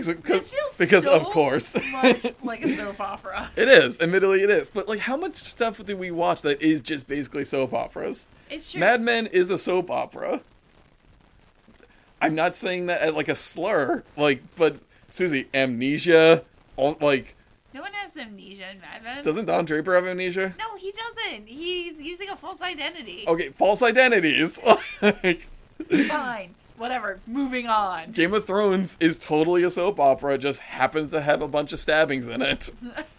[0.01, 1.74] Because, because, so of course.
[1.92, 3.51] much like a soap opera.
[3.57, 4.01] it is.
[4.01, 4.68] Admittedly, it is.
[4.68, 8.26] But, like, how much stuff do we watch that is just basically soap operas?
[8.51, 8.80] It's true.
[8.80, 10.40] Mad Men is a soap opera.
[12.20, 14.03] I'm not saying that at, like, a slur.
[14.16, 14.76] Like, but,
[15.11, 16.42] Susie, amnesia,
[16.76, 17.36] all, like,
[17.72, 19.22] No one has amnesia in Mad Men.
[19.24, 20.55] doesn't Don Draper have amnesia?
[20.59, 21.47] no, he doesn't.
[21.47, 23.24] He's using a false identity.
[23.28, 24.59] Okay, false identities.
[25.03, 25.47] like,
[26.09, 26.55] Fine.
[26.76, 27.20] Whatever.
[27.26, 28.10] Moving on.
[28.12, 31.72] Game of Thrones is totally a soap opera, it just happens to have a bunch
[31.72, 32.70] of stabbings in it.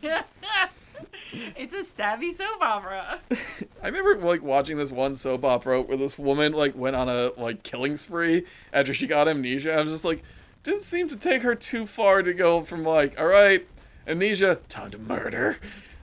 [1.57, 3.19] It's a stabby soap opera.
[3.83, 7.31] I remember like watching this one soap opera where this woman like went on a
[7.35, 9.73] like killing spree after she got amnesia.
[9.73, 10.23] I was just like,
[10.63, 13.67] didn't seem to take her too far to go from like, all right,
[14.07, 15.57] amnesia, time to murder.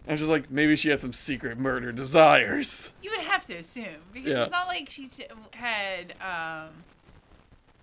[0.07, 2.93] I was just like, maybe she had some secret murder desires.
[3.03, 4.43] You would have to assume because Yeah.
[4.43, 5.09] it's not like she
[5.53, 6.69] had um,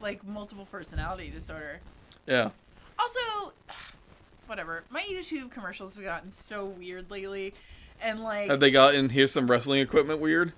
[0.01, 1.79] like multiple personality disorder.
[2.25, 2.49] Yeah.
[2.97, 3.53] Also,
[4.47, 4.83] whatever.
[4.89, 7.53] My YouTube commercials have gotten so weird lately,
[8.01, 10.53] and like Have they gotten here's some wrestling equipment weird?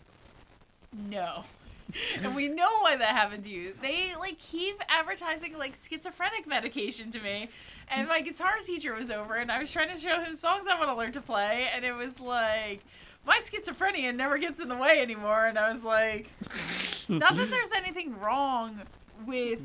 [0.93, 1.45] no.
[2.23, 3.73] and we know why that happened to you.
[3.81, 7.49] They like keep advertising like schizophrenic medication to me.
[7.89, 10.77] And my guitar teacher was over and I was trying to show him songs I
[10.77, 12.85] want to learn to play and it was like
[13.25, 16.29] my schizophrenia never gets in the way anymore and I was like
[17.09, 18.81] not that there's anything wrong
[19.25, 19.59] with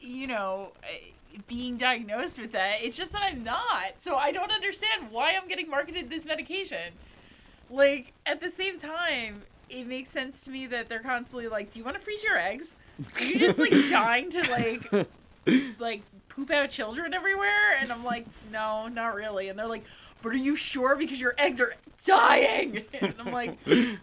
[0.00, 1.10] you know eh,
[1.46, 2.82] being diagnosed with that.
[2.82, 4.00] It's just that I'm not.
[4.00, 6.92] So I don't understand why I'm getting marketed this medication
[7.70, 9.40] like at the same time
[9.70, 12.36] it makes sense to me that they're constantly like do you want to freeze your
[12.38, 12.76] eggs
[13.18, 15.08] are you just like dying to like
[15.80, 16.02] like
[16.34, 17.76] poop out children everywhere?
[17.80, 19.48] And I'm like, no, not really.
[19.48, 19.84] And they're like,
[20.22, 20.96] but are you sure?
[20.96, 21.74] Because your eggs are
[22.06, 22.84] dying.
[23.00, 24.00] And I'm like, good.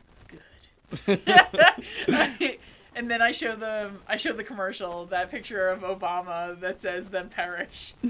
[2.96, 7.08] And then I show them, I show the commercial, that picture of Obama that says
[7.08, 7.94] "them perish."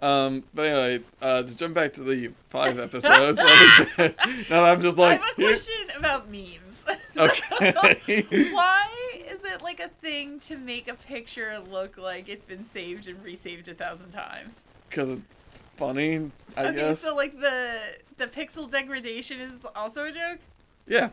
[0.00, 3.38] Um, but anyway, uh, to jump back to the five episodes.
[4.50, 6.84] now I'm just like I have a here- question about memes.
[7.16, 8.22] okay.
[8.52, 8.86] Why
[9.28, 13.22] is it like a thing to make a picture look like it's been saved and
[13.22, 14.62] resaved a thousand times?
[14.88, 15.34] Because it's
[15.76, 17.00] funny, I okay, guess.
[17.00, 17.78] so like the
[18.16, 20.38] the pixel degradation is also a joke.
[20.86, 21.10] yeah.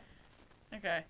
[0.73, 1.03] Okay.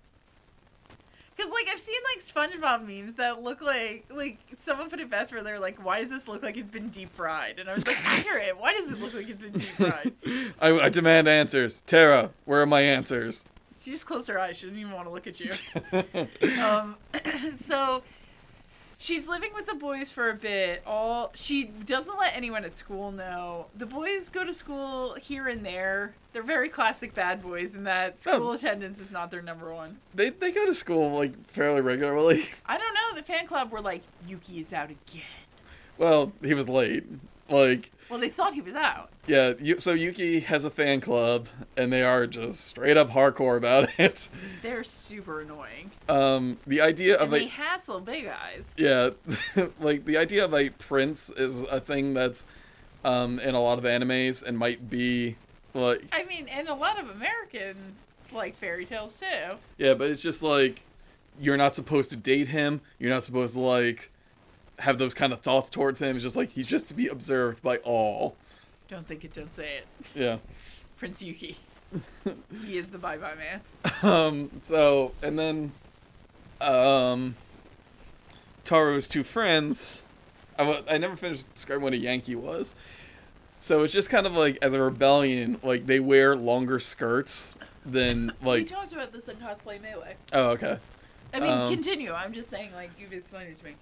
[1.40, 2.22] Because like I've seen like
[2.52, 6.10] SpongeBob memes that look like like someone put it best where they're like, "Why does
[6.10, 8.60] this look like it's been deep fried?" And I was like, "Accurate.
[8.60, 10.14] Why does it look like it's been deep fried?"
[10.60, 11.82] I, I demand answers.
[11.86, 13.46] Tara, where are my answers?
[13.82, 14.58] She just closed her eyes.
[14.58, 15.52] She didn't even want to look at you.
[16.62, 16.98] um,
[17.70, 18.04] so
[19.00, 20.84] she's living with the boys for a bit.
[20.86, 23.66] All she doesn't let anyone at school know.
[23.76, 26.14] The boys go to school here and there.
[26.34, 28.36] They're very classic bad boys in that oh.
[28.36, 28.54] school Oh.
[28.54, 29.98] attendance is not their number one.
[30.14, 32.46] They they go to school like fairly regularly.
[32.68, 33.16] I don't know.
[33.16, 35.24] The fan club were like, Yuki is out again.
[35.98, 37.06] Well, he was late.
[37.50, 39.10] Like, Well, they thought he was out.
[39.28, 39.54] yeah.
[39.60, 41.48] You, so Yuki has a fan club,
[41.78, 44.30] and they are just straight up hardcore about it.
[44.62, 45.92] They're super annoying.
[46.08, 48.74] Um, the idea of And they a hassle big eyes.
[48.78, 49.12] yeah,
[49.80, 52.46] like the idea of a prince is a thing that's
[53.06, 55.36] um in a lot of animes and might be
[55.74, 57.76] like I mean, and a lot of American
[58.34, 59.56] like fairy tales too.
[59.78, 60.82] Yeah, but it's just like
[61.40, 62.82] you're not supposed to date him.
[63.00, 64.12] You're not supposed to like
[64.80, 66.16] have those kind of thoughts towards him.
[66.16, 68.36] It's just like he's just to be observed by all.
[68.90, 69.86] Don't think it, don't say it.
[70.16, 70.38] Yeah.
[70.98, 71.58] Prince Yuki.
[72.66, 73.62] he is the bye bye man.
[74.04, 74.52] Um.
[74.62, 75.72] So and then,
[76.62, 77.36] um,
[78.64, 80.04] Toru's two friends.
[80.58, 82.76] I I never finished describing what a Yankee was.
[83.60, 88.32] So it's just kind of like as a rebellion, like they wear longer skirts than
[88.42, 88.60] like.
[88.60, 90.16] we talked about this in cosplay melee.
[90.32, 90.78] Oh, okay.
[91.34, 92.12] I mean, Um, continue.
[92.12, 93.76] I'm just saying, like you've explained it to me.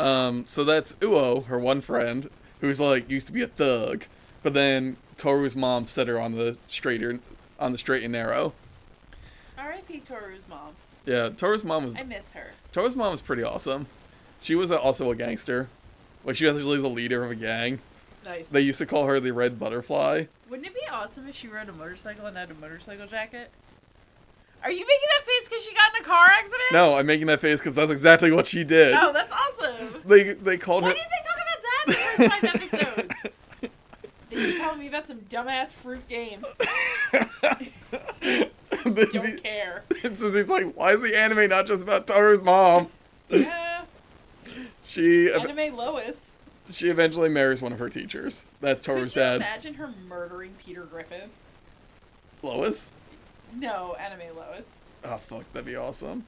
[0.00, 2.30] Um, so that's Uo, her one friend,
[2.60, 4.04] who's like used to be a thug,
[4.42, 7.18] but then Toru's mom set her on the straighter,
[7.58, 8.52] on the straight and narrow.
[9.56, 10.00] R.I.P.
[10.00, 10.74] Toru's mom.
[11.04, 12.52] Yeah, Toru's mom was I miss her.
[12.72, 13.86] Toru's mom was pretty awesome.
[14.40, 15.68] She was a, also a gangster,
[16.24, 17.80] like she was actually the leader of a gang.
[18.24, 18.48] Nice.
[18.48, 20.26] They used to call her the Red Butterfly.
[20.48, 23.50] Wouldn't it be awesome if she rode a motorcycle and had a motorcycle jacket?
[24.64, 26.72] Are you making that face because she got in a car accident?
[26.72, 28.94] No, I'm making that face because that's exactly what she did.
[28.98, 30.02] Oh, that's awesome.
[30.04, 30.96] They they called Why her.
[30.96, 33.02] Why didn't they talk about that in the first five
[34.32, 34.58] episodes?
[34.58, 36.44] Telling me about some dumbass fruit game.
[38.84, 39.84] Don't care.
[40.14, 42.88] so he's like, why is the anime not just about Toru's mom?
[43.28, 43.82] Yeah.
[44.84, 46.32] She Anime Lois.
[46.70, 48.48] she eventually marries one of her teachers.
[48.60, 49.36] That's Toru's Could you dad.
[49.36, 51.30] imagine her murdering Peter Griffin?
[52.42, 52.90] Lois.
[53.54, 54.64] No, Anime Lois.
[55.04, 56.26] Oh fuck, that'd be awesome.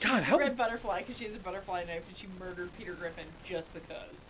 [0.00, 3.26] God, how red butterfly because she has a butterfly knife and she murdered Peter Griffin
[3.44, 4.26] just because.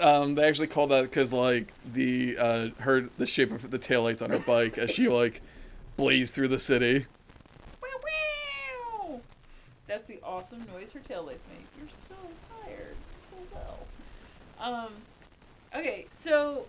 [0.00, 4.22] um they actually call that because like the uh her the shape of the taillights
[4.22, 5.40] on her bike as she like
[5.96, 7.06] blazed through the city.
[7.82, 7.88] Wow,
[9.08, 9.20] wow.
[9.86, 11.66] That's the awesome noise her taillights make.
[11.78, 12.14] You're so
[12.64, 12.96] tired.
[13.30, 13.78] So well.
[14.60, 14.92] Um.
[15.74, 16.66] Okay, so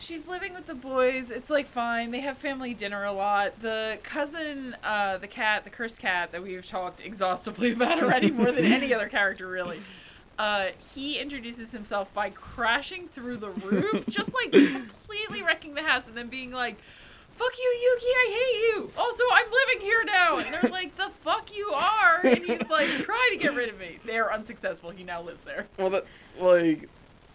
[0.00, 1.30] she's living with the boys.
[1.30, 2.10] It's like fine.
[2.10, 3.60] They have family dinner a lot.
[3.60, 8.50] The cousin, uh, the cat, the cursed cat that we've talked exhaustively about already, more
[8.50, 9.80] than any other character, really.
[10.38, 16.06] Uh, he introduces himself by crashing through the roof, just like completely wrecking the house,
[16.06, 16.78] and then being like,
[17.34, 18.06] "Fuck you, Yuki!
[18.06, 22.20] I hate you." Also, I'm living here now, and they're like, "The fuck you are!"
[22.24, 24.90] And he's like, "Try to get rid of me." They are unsuccessful.
[24.90, 25.66] He now lives there.
[25.76, 26.06] Well that
[26.38, 26.88] like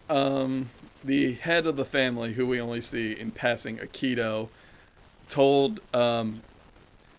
[0.09, 0.69] um
[1.05, 4.49] the head of the family who we only see in passing Akito
[5.29, 6.41] told um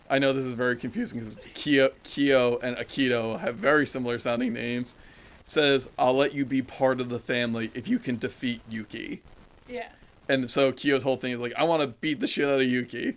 [0.09, 4.53] I know this is very confusing because Kyo, Kyo and Akito have very similar sounding
[4.53, 4.95] names.
[5.43, 9.21] Says, "I'll let you be part of the family if you can defeat Yuki."
[9.67, 9.89] Yeah.
[10.29, 12.67] And so Kyo's whole thing is like, I want to beat the shit out of
[12.67, 13.15] Yuki.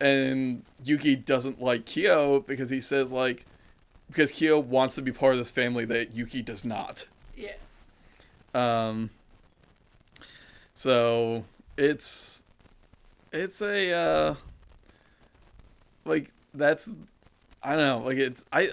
[0.00, 3.44] And Yuki doesn't like Kyo because he says like,
[4.08, 7.06] because Kyo wants to be part of this family that Yuki does not.
[7.36, 7.52] Yeah.
[8.54, 9.10] Um.
[10.76, 11.44] So
[11.78, 12.42] it's
[13.32, 14.34] it's a uh
[16.04, 16.90] like that's
[17.62, 18.72] I don't know like it's I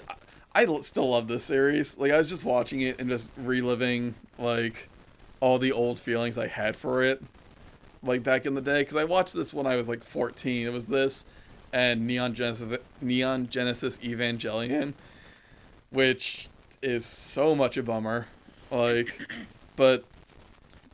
[0.54, 1.96] I still love this series.
[1.96, 4.90] Like I was just watching it and just reliving like
[5.40, 7.22] all the old feelings I had for it
[8.02, 10.66] like back in the day because I watched this when I was like 14.
[10.66, 11.24] It was this
[11.72, 14.92] and Neon Genesis Neon Genesis Evangelion
[15.88, 16.48] which
[16.82, 18.26] is so much a bummer.
[18.70, 19.26] Like,
[19.76, 20.04] but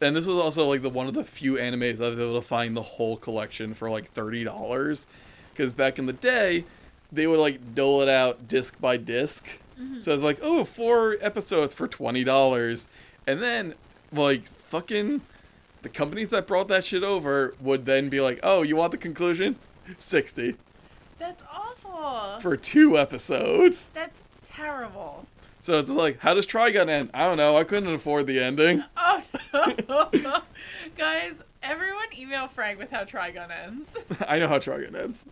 [0.00, 2.46] and this was also like the one of the few animes I was able to
[2.46, 5.06] find the whole collection for like thirty dollars.
[5.52, 6.64] Because back in the day,
[7.12, 9.46] they would like dole it out disc by disc.
[9.78, 9.98] Mm-hmm.
[9.98, 12.88] So I was like, oh, four episodes for twenty dollars,
[13.26, 13.74] and then
[14.12, 15.20] like fucking
[15.82, 18.98] the companies that brought that shit over would then be like, oh, you want the
[18.98, 19.56] conclusion?
[19.98, 20.56] Sixty
[21.18, 22.38] That's awful.
[22.40, 23.88] for two episodes.
[23.94, 25.26] That's terrible.
[25.60, 27.10] So it's like, how does Trigun end?
[27.12, 27.56] I don't know.
[27.56, 28.84] I couldn't afford the ending.
[29.52, 29.74] Oh
[30.22, 30.42] no,
[30.96, 31.42] guys!
[31.62, 33.92] Everyone, email Frank with how Trigun ends.
[34.28, 35.24] I know how Trigun ends.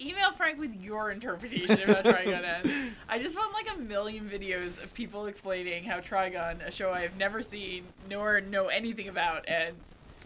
[0.00, 2.94] email Frank with your interpretation of how Trigun ends.
[3.08, 7.00] I just want like a million videos of people explaining how Trigun, a show I
[7.00, 9.80] have never seen nor know anything about, ends.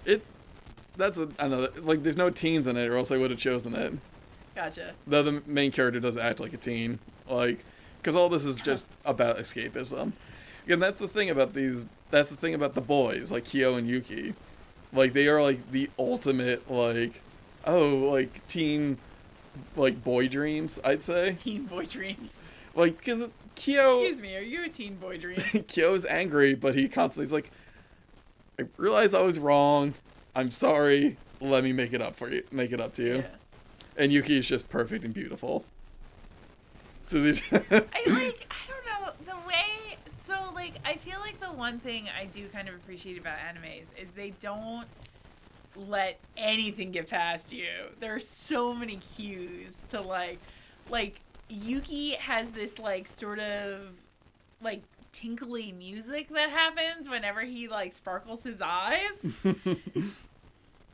[0.05, 0.23] It.
[0.99, 1.71] That's a, another.
[1.81, 3.95] Like, there's no teens in it, or else I would have chosen it.
[4.55, 4.93] Gotcha.
[5.07, 6.99] Though the main character does act like a teen.
[7.29, 7.65] Like,
[8.07, 10.13] because all this is just about escapism.
[10.69, 11.87] And that's the thing about these.
[12.13, 14.33] That's the thing about the boys, like Kyo and Yuki.
[14.93, 17.21] Like, they are like the ultimate, like,
[17.65, 18.99] oh, like teen,
[19.75, 20.79] like boy dreams.
[20.85, 21.33] I'd say.
[21.43, 22.41] Teen boy dreams.
[22.77, 24.03] Like, because Kyo.
[24.03, 25.41] Excuse me, are you a teen boy dream?
[25.67, 27.51] Kyo's angry, but he constantly is like,
[28.61, 29.95] I realize I was wrong.
[30.37, 31.17] I'm sorry.
[31.41, 32.45] Let me make it up for you.
[32.53, 33.17] Make it up to you.
[33.17, 33.27] Yeah.
[33.97, 35.65] And Yuki is just perfect and beautiful.
[37.07, 41.47] So they- I like I don't know the way so like I feel like the
[41.47, 44.87] one thing I do kind of appreciate about animes is they don't
[45.77, 47.69] let anything get past you.
[48.01, 50.39] There are so many cues to like
[50.91, 53.93] like Yuki has this like sort of
[54.61, 54.83] like
[55.13, 59.25] tinkly music that happens whenever he like sparkles his eyes.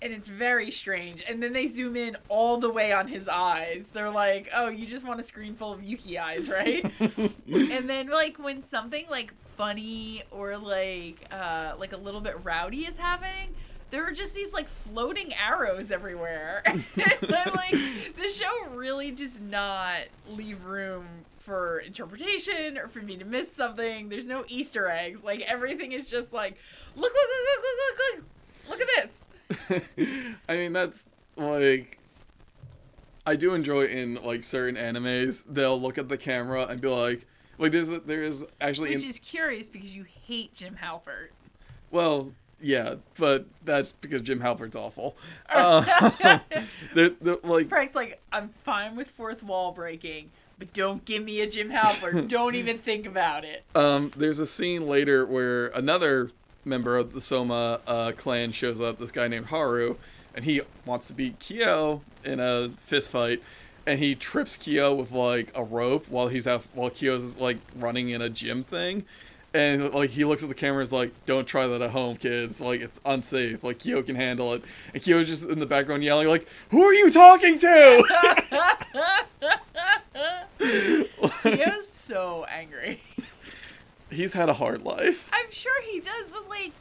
[0.03, 1.23] and it's very strange.
[1.27, 3.85] And then they zoom in all the way on his eyes.
[3.93, 8.09] They're like, "Oh, you just want a screen full of Yuki eyes, right?" and then
[8.09, 13.55] like when something like funny or like uh like a little bit rowdy is happening,
[13.91, 16.63] there are just these like floating arrows everywhere.
[16.67, 17.71] and I'm like,
[18.17, 21.07] the show really does not leave room
[21.39, 24.09] for interpretation or for me to miss something.
[24.09, 25.23] There's no Easter eggs.
[25.23, 26.57] Like everything is just like,
[26.97, 29.13] look, look, look, look, look, look, look, look at this.
[30.49, 31.05] I mean, that's
[31.37, 31.99] like.
[33.25, 37.25] I do enjoy in like certain animes, they'll look at the camera and be like,
[37.57, 41.29] like there's a, there is actually Which in, is curious because you hate Jim Halpert.
[41.93, 42.33] well,
[42.63, 45.17] yeah, but that's because Jim Halpert's awful.
[45.55, 45.83] Uh,
[46.95, 51.41] the, the, like Frank's like, I'm fine with fourth wall breaking, but don't give me
[51.43, 52.27] a Jim Halpert.
[52.29, 53.65] don't even think about it.
[53.75, 56.31] Um, there's a scene later where another
[56.65, 58.99] member of the Sohma uh, clan shows up.
[58.99, 59.97] This guy named Haru,
[60.35, 63.43] and he wants to beat Kyo in a fist fight,
[63.87, 68.11] and he trips Kyo with like a rope while he's out while Kyo's like running
[68.11, 69.05] in a gym thing.
[69.55, 72.17] And like he looks at the camera and is like, "Don't try that at home,
[72.17, 72.59] kids.
[72.61, 73.63] Like it's unsafe.
[73.63, 74.63] Like Kyo can handle it."
[74.95, 78.79] And Kyo's just in the background yelling, "Like, who are you talking to?"
[81.43, 83.01] Theo's so angry.
[84.13, 85.29] He's had a hard life.
[85.33, 86.73] I'm sure he does, but like,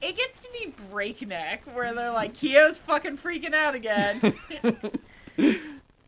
[0.00, 4.20] it gets to be breakneck where they're like, Kyo's fucking freaking out again.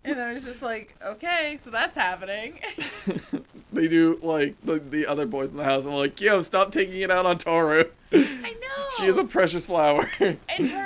[0.04, 2.60] and I was just like, okay, so that's happening.
[3.72, 7.00] They do like the, the other boys in the house are like, "Yo, stop taking
[7.00, 7.84] it out on Toru.
[8.12, 8.88] I know.
[8.98, 10.36] She is a precious flower." And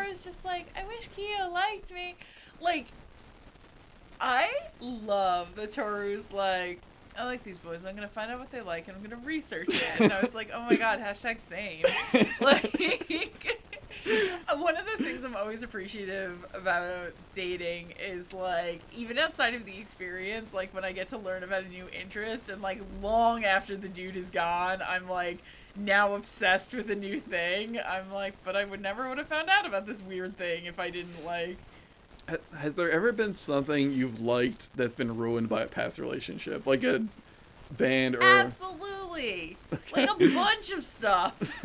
[0.08, 2.14] was just like, I wish Kyo liked me.
[2.60, 2.86] Like,
[4.20, 6.80] I love the Toru's like,
[7.16, 7.84] I like these boys.
[7.84, 10.00] I'm gonna find out what they like, and I'm gonna research it.
[10.00, 11.84] And I was like, oh my god, hashtag same.
[12.40, 13.60] like,
[14.56, 19.78] one of the things I'm always appreciative about dating is like, even outside of the
[19.78, 23.76] experience, like when I get to learn about a new interest, and like long after
[23.76, 25.38] the dude is gone, I'm like
[25.76, 27.78] now obsessed with a new thing.
[27.78, 30.78] I'm like, but I would never would have found out about this weird thing if
[30.78, 31.58] I didn't like.
[32.28, 36.66] Ha- Has there ever been something you've liked that's been ruined by a past relationship,
[36.66, 37.04] like a
[37.70, 38.22] band or?
[38.22, 39.56] Absolutely,
[39.94, 41.34] like a bunch of stuff.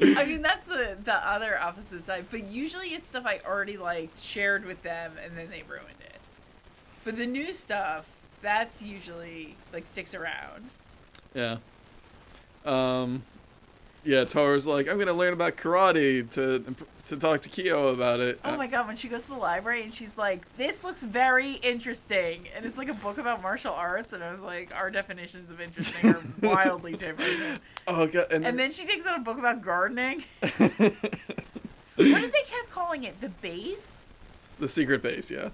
[0.00, 2.26] I mean, that's the the other opposite side.
[2.30, 6.20] But usually, it's stuff I already liked, shared with them, and then they ruined it.
[7.04, 8.08] But the new stuff,
[8.40, 10.70] that's usually like sticks around.
[11.34, 11.56] Yeah.
[12.64, 13.22] Um,
[14.04, 14.24] yeah.
[14.24, 16.64] Toru's like, "I'm gonna learn about karate to
[17.06, 19.82] to talk to Kyo about it." Oh my god, when she goes to the library
[19.82, 24.12] and she's like, "This looks very interesting," and it's like a book about martial arts,
[24.12, 27.60] and I was like, our definitions of interesting are wildly different.
[27.86, 28.26] Oh god.
[28.30, 30.24] And, And then she takes out a book about gardening.
[30.40, 30.78] what
[31.96, 33.20] did they kept calling it?
[33.20, 34.04] The base?
[34.58, 35.30] the secret base.
[35.30, 35.48] Yeah.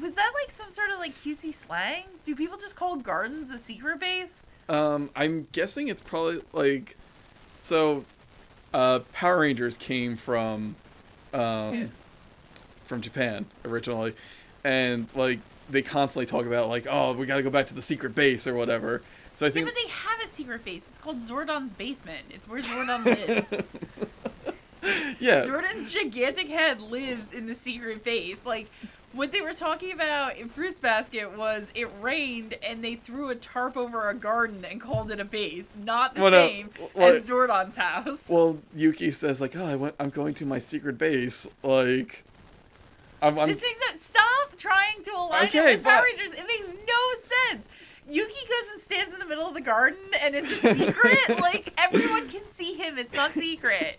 [0.00, 2.04] Was that like some sort of like cutesy slang?
[2.24, 4.42] Do people just call gardens a secret base?
[4.68, 6.96] Um, I'm guessing it's probably like,
[7.60, 8.04] so,
[8.74, 10.76] uh, Power Rangers came from,
[11.32, 11.86] um, Yeah.
[12.84, 14.14] from Japan originally,
[14.64, 15.38] and like
[15.70, 18.46] they constantly talk about like, oh, we got to go back to the secret base
[18.46, 19.00] or whatever.
[19.34, 20.86] So I Yeah, think but they have a secret base.
[20.88, 22.26] It's called Zordon's basement.
[22.30, 23.52] It's where Zordon lives.
[25.18, 28.44] yeah, Zordon's gigantic head lives in the secret base.
[28.44, 28.70] Like
[29.14, 33.34] what they were talking about in Fruits Basket was it rained and they threw a
[33.34, 35.68] tarp over a garden and called it a base.
[35.76, 38.28] Not the What same What- as Zordon's house.
[38.28, 39.94] Well, Yuki says like, "Oh, I went.
[40.00, 42.24] I'm going to my secret base." Like,
[43.22, 43.38] I'm.
[43.38, 46.38] I'm this makes no stop trying to align Okay, it with Power but- Rangers.
[46.38, 47.66] It makes no sense.
[48.08, 51.38] Yuki goes and stands in the middle of the garden and it's a secret.
[51.40, 52.98] like everyone can see him.
[52.98, 53.98] It's not secret.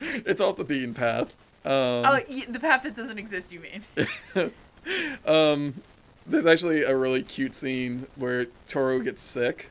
[0.00, 1.34] it's off the beaten path.
[1.66, 3.52] Um, Oh, the path that doesn't exist.
[3.52, 4.50] You mean?
[5.26, 5.74] um,
[6.26, 9.70] there's actually a really cute scene where Toru gets sick.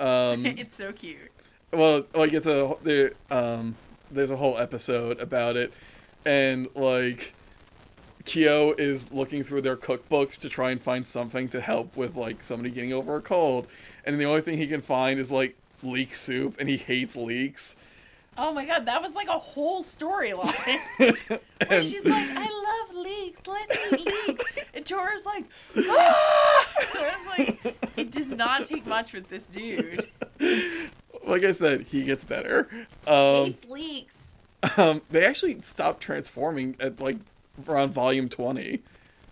[0.00, 1.30] Um, it's so cute.
[1.72, 3.12] well, like it's a there.
[3.30, 3.76] Um,
[4.10, 5.72] there's a whole episode about it,
[6.24, 7.34] and like
[8.24, 12.42] Kyo is looking through their cookbooks to try and find something to help with like
[12.42, 13.66] somebody getting over a cold,
[14.04, 17.76] and the only thing he can find is like leek soup, and he hates leeks.
[18.40, 20.54] Oh my god, that was like a whole storyline.
[21.28, 22.44] Where And- she's like, I
[22.88, 24.44] love leeks, let's eat leeks.
[24.74, 25.44] And Toru's like,
[25.76, 26.66] ah!
[27.36, 30.08] Like, it does not take much with this dude.
[31.26, 32.68] Like I said, he gets better.
[33.06, 34.34] Um, Hates leeks.
[34.76, 37.16] um, they actually stopped transforming at like
[37.68, 38.82] around volume twenty.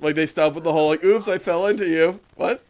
[0.00, 2.62] Like they stopped with the whole like, "Oops, I fell into you." What?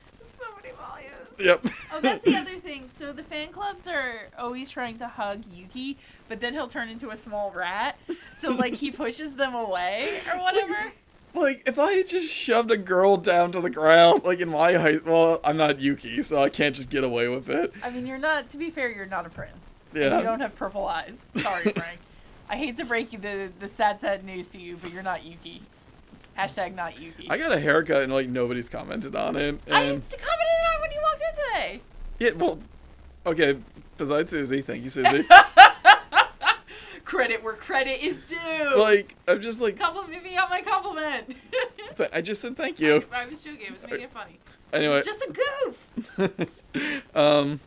[1.39, 1.63] So many volumes.
[1.65, 1.73] Yep.
[1.93, 2.89] Oh, that's the other thing.
[2.89, 7.11] So the fan clubs are always trying to hug Yuki, but then he'll turn into
[7.11, 7.99] a small rat.
[8.35, 10.93] So like he pushes them away or whatever.
[11.35, 14.75] like if I had just shoved a girl down to the ground, like in my
[14.75, 17.73] high, well, I'm not Yuki, so I can't just get away with it.
[17.83, 18.51] I mean, you're not.
[18.51, 19.65] To be fair, you're not a prince.
[19.95, 20.19] Yeah.
[20.19, 21.31] You don't have purple eyes.
[21.37, 22.01] Sorry, Frank.
[22.49, 25.63] I hate to break the the sad sad news to you, but you're not Yuki.
[26.39, 27.29] Hashtag not Yuki.
[27.31, 29.59] I got a haircut and like nobody's commented on it.
[29.71, 30.56] I And on it when you
[31.07, 31.81] walked in today.
[32.19, 32.59] yeah, well,
[33.27, 33.59] okay.
[33.99, 35.25] Besides Susie, thank you, Susie.
[37.05, 38.77] Credit where credit is due.
[38.77, 41.37] like I'm just like, Compliment me on my compliment.
[41.97, 43.05] but I just said thank you.
[43.13, 43.67] I was joking.
[43.69, 44.39] I was making it funny.
[44.73, 47.07] Anyway, Just a goof.
[47.15, 47.61] um,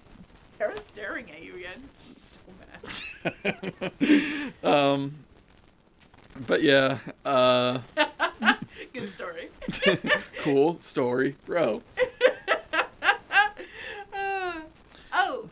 [0.58, 1.90] Tara's staring at you again.
[2.06, 2.38] She's
[4.02, 4.54] so mad.
[4.70, 5.16] um,
[6.46, 7.80] but yeah, uh,
[8.94, 9.50] Good story.
[10.40, 11.82] cool story, bro.
[15.22, 15.50] Oh,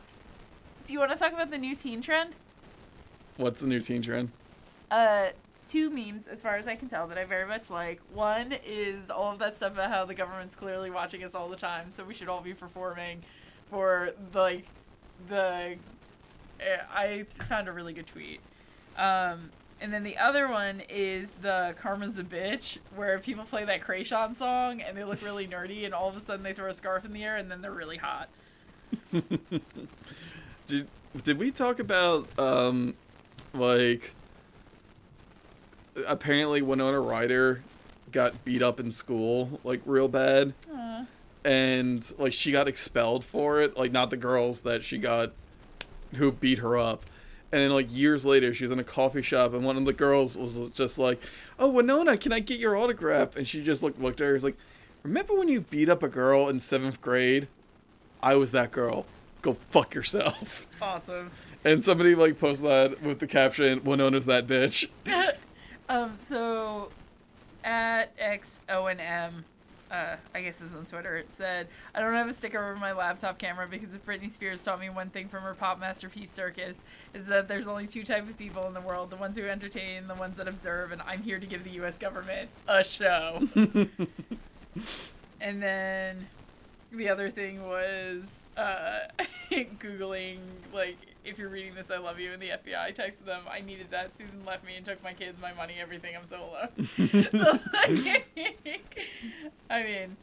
[0.85, 2.35] do you want to talk about the new teen trend?
[3.35, 4.31] What's the new teen trend?
[4.89, 5.27] Uh,
[5.67, 7.99] two memes, as far as I can tell, that I very much like.
[8.13, 11.57] One is all of that stuff about how the government's clearly watching us all the
[11.57, 13.23] time, so we should all be performing
[13.69, 14.65] for the, like
[15.27, 15.75] the.
[16.61, 18.39] eh, I found a really good tweet.
[18.97, 19.49] Um,
[19.81, 24.37] and then the other one is the Karma's a Bitch, where people play that Kreayshawn
[24.37, 27.03] song and they look really nerdy, and all of a sudden they throw a scarf
[27.03, 28.29] in the air and then they're really hot.
[30.67, 30.87] Did
[31.23, 32.93] did we talk about um,
[33.53, 34.13] like
[36.05, 37.63] apparently Winona Ryder
[38.11, 40.53] got beat up in school like real bad,
[41.45, 43.77] and like she got expelled for it.
[43.77, 45.31] Like not the girls that she got
[46.15, 47.05] who beat her up.
[47.51, 49.93] And then, like years later, she was in a coffee shop, and one of the
[49.93, 51.21] girls was just like,
[51.57, 54.35] "Oh, Winona, can I get your autograph?" And she just looked looked at her, and
[54.35, 54.57] was like,
[55.03, 57.47] "Remember when you beat up a girl in seventh grade?
[58.21, 59.05] I was that girl.
[59.41, 61.31] Go fuck yourself." Awesome.
[61.63, 64.87] And somebody like posted that with the caption, "Winona's that bitch."
[65.89, 66.89] Um, so
[67.63, 69.45] at X O M,
[69.89, 71.15] uh, I guess is on Twitter.
[71.15, 74.61] It said, "I don't have a sticker over my laptop camera because if Britney Spears
[74.61, 76.77] taught me one thing from her pop masterpiece circus,
[77.13, 79.97] is that there's only two type of people in the world: the ones who entertain,
[79.99, 80.91] and the ones that observe.
[80.91, 81.97] And I'm here to give the U.S.
[81.97, 83.47] government a show."
[85.39, 86.27] and then
[86.91, 88.99] the other thing was uh,
[89.51, 90.39] googling
[90.73, 93.87] like if you're reading this i love you and the fbi texted them i needed
[93.91, 94.15] that.
[94.17, 96.15] Susan left me and took my kids my money everything.
[96.15, 96.87] I'm so alone.
[97.31, 97.59] So,
[97.89, 99.01] like,
[99.69, 100.15] i mean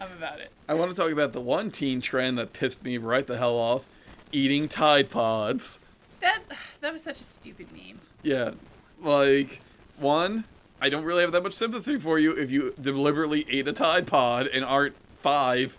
[0.00, 0.50] i'm about it.
[0.68, 3.56] I want to talk about the one teen trend that pissed me right the hell
[3.56, 3.86] off:
[4.32, 5.78] eating Tide Pods.
[6.20, 6.48] that's
[6.80, 8.52] that was such a stupid meme Yeah,
[9.00, 9.60] like
[9.98, 10.44] one,
[10.80, 14.06] I don't really have that much sympathy for you if you deliberately ate a Tide
[14.06, 15.76] Pod and aren't five,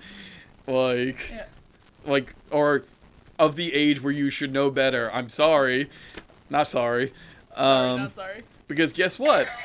[0.68, 1.46] like, yeah
[2.08, 2.86] like or
[3.38, 5.12] of the age where you should know better.
[5.14, 5.90] I'm sorry,
[6.50, 7.14] not sorry.
[7.56, 9.48] sorry, Um, not sorry because guess what?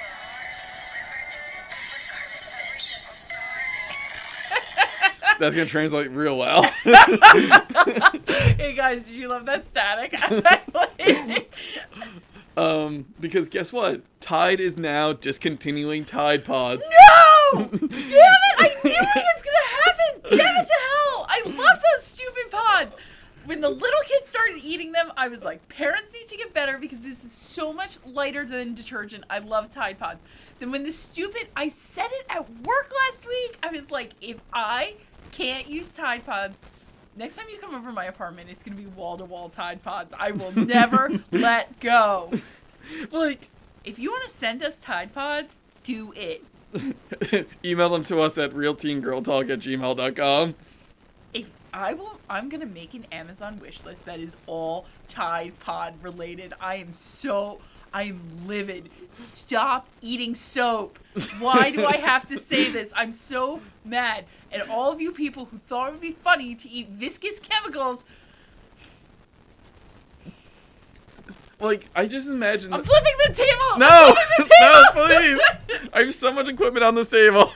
[5.39, 6.63] That's gonna translate real well.
[6.85, 10.15] hey guys, did you love that static?
[12.57, 14.03] um, because guess what?
[14.21, 16.87] Tide is now discontinuing Tide Pods.
[17.55, 17.65] no!
[17.65, 17.91] Damn it!
[18.59, 19.42] I knew it was.
[20.29, 21.27] Damn it to hell!
[21.29, 22.97] I love those stupid pods.
[23.45, 26.79] When the little kids started eating them, I was like, parents need to get better
[26.79, 29.25] because this is so much lighter than detergent.
[29.29, 30.23] I love Tide Pods.
[30.61, 33.59] Then when the stupid, I said it at work last week.
[33.63, 34.95] I was like, if I
[35.33, 36.57] can't use Tide Pods,
[37.17, 40.15] next time you come over my apartment, it's gonna be wall to wall Tide Pods.
[40.17, 42.31] I will never let go.
[43.11, 43.49] Like,
[43.85, 46.45] If you want to send us Tide Pods, do it.
[47.65, 50.55] email them to us at realteengirltalk at gmail.com.
[51.35, 55.95] If I will, I'm gonna make an Amazon wish list that is all Tide Pod
[56.03, 56.55] related.
[56.61, 57.61] I am so,
[57.93, 58.91] I am livid.
[59.11, 60.99] Stop eating soap.
[61.39, 62.93] Why do I have to say this?
[62.95, 64.27] I'm so mad.
[64.51, 68.05] And all of you people who thought it would be funny to eat viscous chemicals,
[71.63, 72.73] Like, I just imagine.
[72.73, 73.79] I'm flipping the table.
[73.79, 74.15] no!
[74.37, 75.89] The no, please!
[75.93, 77.53] I have so much equipment on this table.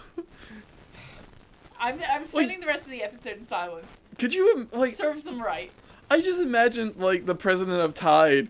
[1.79, 3.87] I'm, I'm spending the rest of the episode in silence.
[4.19, 5.73] Could you, like, Serves them right.
[6.09, 8.49] I just imagine like the president of Tide,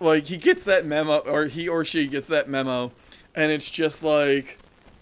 [0.00, 2.90] like he gets that memo, or he or she gets that memo,
[3.34, 4.58] and it's just like,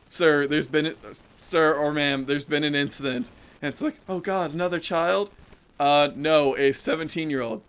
[0.08, 0.96] "Sir, there's been,
[1.40, 3.30] sir or ma'am, there's been an incident,"
[3.62, 5.30] and it's like, "Oh God, another child?"
[5.78, 7.62] Uh, no, a 17 year old.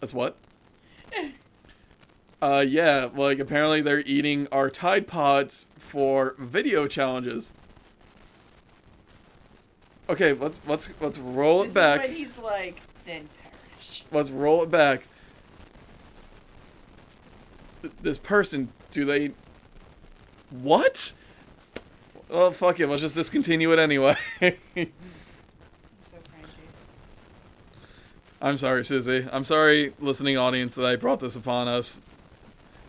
[0.00, 0.36] That's what?
[2.42, 7.52] Uh, yeah, like apparently they're eating our Tide Pods for video challenges.
[10.08, 14.04] Okay, let's let's let's roll it This back is when he's like, then perish.
[14.12, 15.02] let's roll it back.
[18.02, 19.32] This person, do they?
[20.50, 21.12] What?
[22.28, 22.88] Well, fuck it.
[22.88, 24.16] Let's just discontinue it anyway.
[24.40, 26.68] I'm so cranky.
[28.42, 29.26] I'm sorry, Susie.
[29.32, 32.02] I'm sorry, listening audience, that I brought this upon us.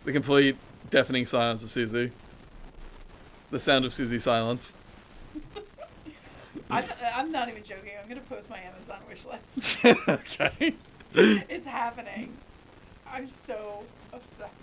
[0.07, 0.55] The complete
[0.89, 2.13] deafening silence of Susie.
[3.51, 4.73] The sound of Susie silence.
[6.69, 7.91] I'm, I'm not even joking.
[8.01, 9.85] I'm gonna post my Amazon wish list.
[10.07, 10.75] okay.
[11.13, 12.31] it's happening.
[13.05, 13.83] I'm so
[14.13, 14.53] upset.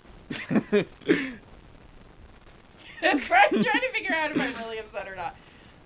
[3.03, 5.35] I'm trying to figure out if I'm really upset or not.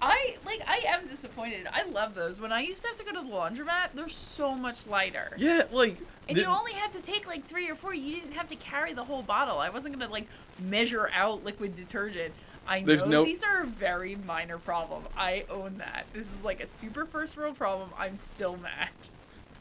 [0.01, 0.61] I like.
[0.67, 1.67] I am disappointed.
[1.69, 2.39] I love those.
[2.39, 5.33] When I used to have to go to the laundromat, they're so much lighter.
[5.37, 5.97] yeah, like.
[6.29, 7.93] And did- you only had to take like three or four.
[7.93, 9.57] You didn't have to carry the whole bottle.
[9.57, 10.27] I wasn't gonna like
[10.61, 12.33] measure out liquid detergent.
[12.67, 15.03] I know no- these are a very minor problem.
[15.17, 16.05] I own that.
[16.13, 17.89] This is like a super first world problem.
[17.97, 18.89] I'm still mad.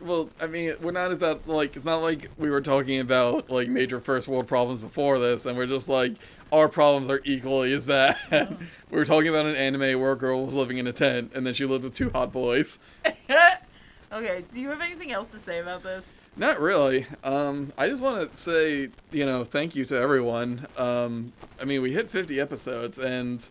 [0.00, 3.48] Well, I mean, we're not as that like it's not like we were talking about
[3.50, 6.12] like major first world problems before this, and we're just like
[6.52, 8.16] our problems are equally as bad.
[8.30, 8.48] Oh.
[8.90, 11.46] we were talking about an anime where a girl was living in a tent, and
[11.46, 12.78] then she lived with two hot boys.
[14.12, 16.12] okay, do you have anything else to say about this?
[16.39, 17.05] Not really.
[17.24, 20.66] Um, I just want to say, you know, thank you to everyone.
[20.76, 23.45] Um, I mean, we hit 50 episodes, and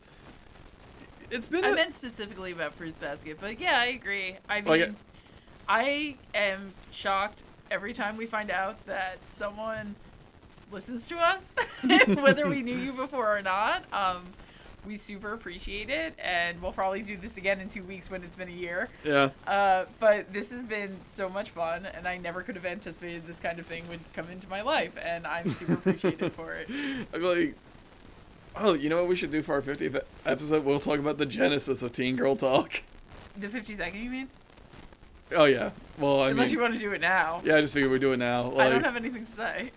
[1.30, 1.66] it's been.
[1.66, 4.38] I a- meant specifically about Fruits Basket, but yeah, I agree.
[4.48, 4.92] I mean, Like,
[5.68, 9.96] I am shocked every time we find out that someone
[10.72, 11.52] listens to us,
[12.08, 13.84] whether we knew you before or not.
[13.92, 14.24] Um,
[14.88, 18.36] we super appreciate it, and we'll probably do this again in two weeks when it's
[18.36, 18.90] been a year.
[19.04, 19.30] yeah.
[19.46, 23.40] Uh, but this has been so much fun, and I never could have anticipated this
[23.40, 26.70] kind of thing would come into my life, and I'm super appreciative for it.
[27.14, 27.56] I'm like,
[28.56, 30.64] oh, you know what we should do for our 50th episode?
[30.64, 32.82] We'll talk about the genesis of Teen Girl Talk.
[33.36, 34.30] The 50 second, you mean?
[35.36, 35.72] Oh yeah.
[35.98, 37.42] Well, I Unless mean, you want to do it now.
[37.44, 38.56] yeah, I just figured we'd do it now.
[38.58, 39.72] I don't have anything to say.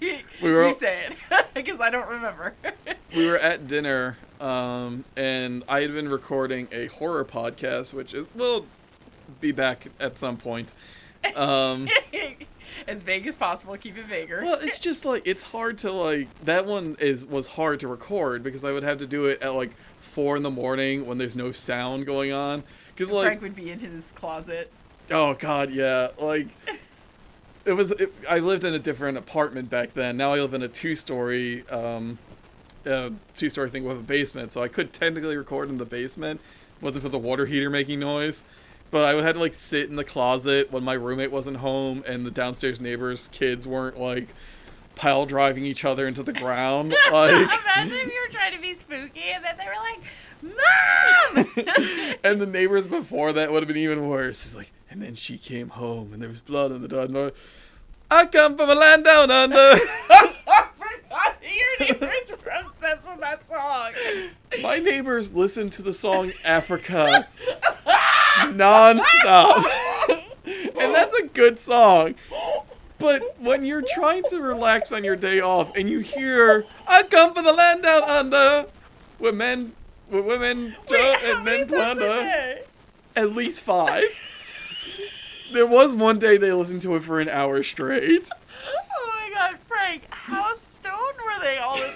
[0.00, 2.54] We were- you say it because I don't remember.
[3.14, 8.26] we were at dinner, um, and I had been recording a horror podcast, which is,
[8.34, 8.66] will
[9.40, 10.74] be back at some point.
[11.34, 11.88] Um,
[12.88, 13.76] as vague as possible.
[13.76, 14.42] Keep it vaguer.
[14.42, 18.42] well, it's just like it's hard to like that one is was hard to record
[18.42, 19.70] because I would have to do it at like
[20.00, 22.62] four in the morning when there's no sound going on.
[22.94, 24.70] Because like Frank would be in his closet.
[25.10, 26.08] Oh God, yeah.
[26.18, 26.48] Like
[27.64, 27.92] it was.
[27.92, 30.16] It, I lived in a different apartment back then.
[30.16, 32.18] Now I live in a two-story, um,
[32.86, 34.52] uh, two-story thing with a basement.
[34.52, 36.40] So I could technically record in the basement,
[36.80, 38.44] It wasn't for the water heater making noise.
[38.90, 42.04] But I would have to like sit in the closet when my roommate wasn't home
[42.06, 44.28] and the downstairs neighbors' kids weren't like
[44.94, 46.94] pile driving each other into the ground.
[47.10, 50.00] Like, Imagine if you were trying to be spooky and then they were like,
[50.42, 54.44] "Mom!" and the neighbors before that would have been even worse.
[54.46, 57.32] It's like, and then she came home and there was blood on the door.
[58.10, 59.58] I- I come from a land down under.
[59.58, 63.92] I forgot your neighbors were obsessed with that song.
[64.62, 67.28] My neighbors listen to the song Africa
[68.48, 69.64] nonstop.
[70.46, 72.14] and that's a good song.
[72.98, 77.34] But when you're trying to relax on your day off and you hear "I come
[77.34, 78.66] from the land down under,
[79.18, 79.72] where men,
[80.08, 82.60] where women Wait, and men plunder,"
[83.16, 84.04] at least five.
[85.52, 88.28] There was one day they listened to it for an hour straight.
[88.66, 91.92] Oh my god, Frank, how stoned were they all the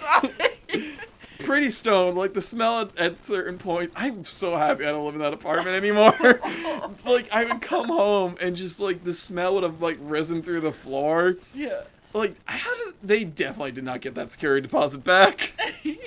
[0.75, 0.99] time?
[1.41, 3.93] Pretty stoned, like the smell at, at a certain point.
[3.95, 6.15] I'm so happy I don't live in that apartment anymore.
[7.07, 10.61] like I would come home and just like the smell would have like risen through
[10.63, 11.37] the floor.
[11.55, 11.83] yeah.
[12.13, 15.53] Like how did they definitely did not get that security deposit back?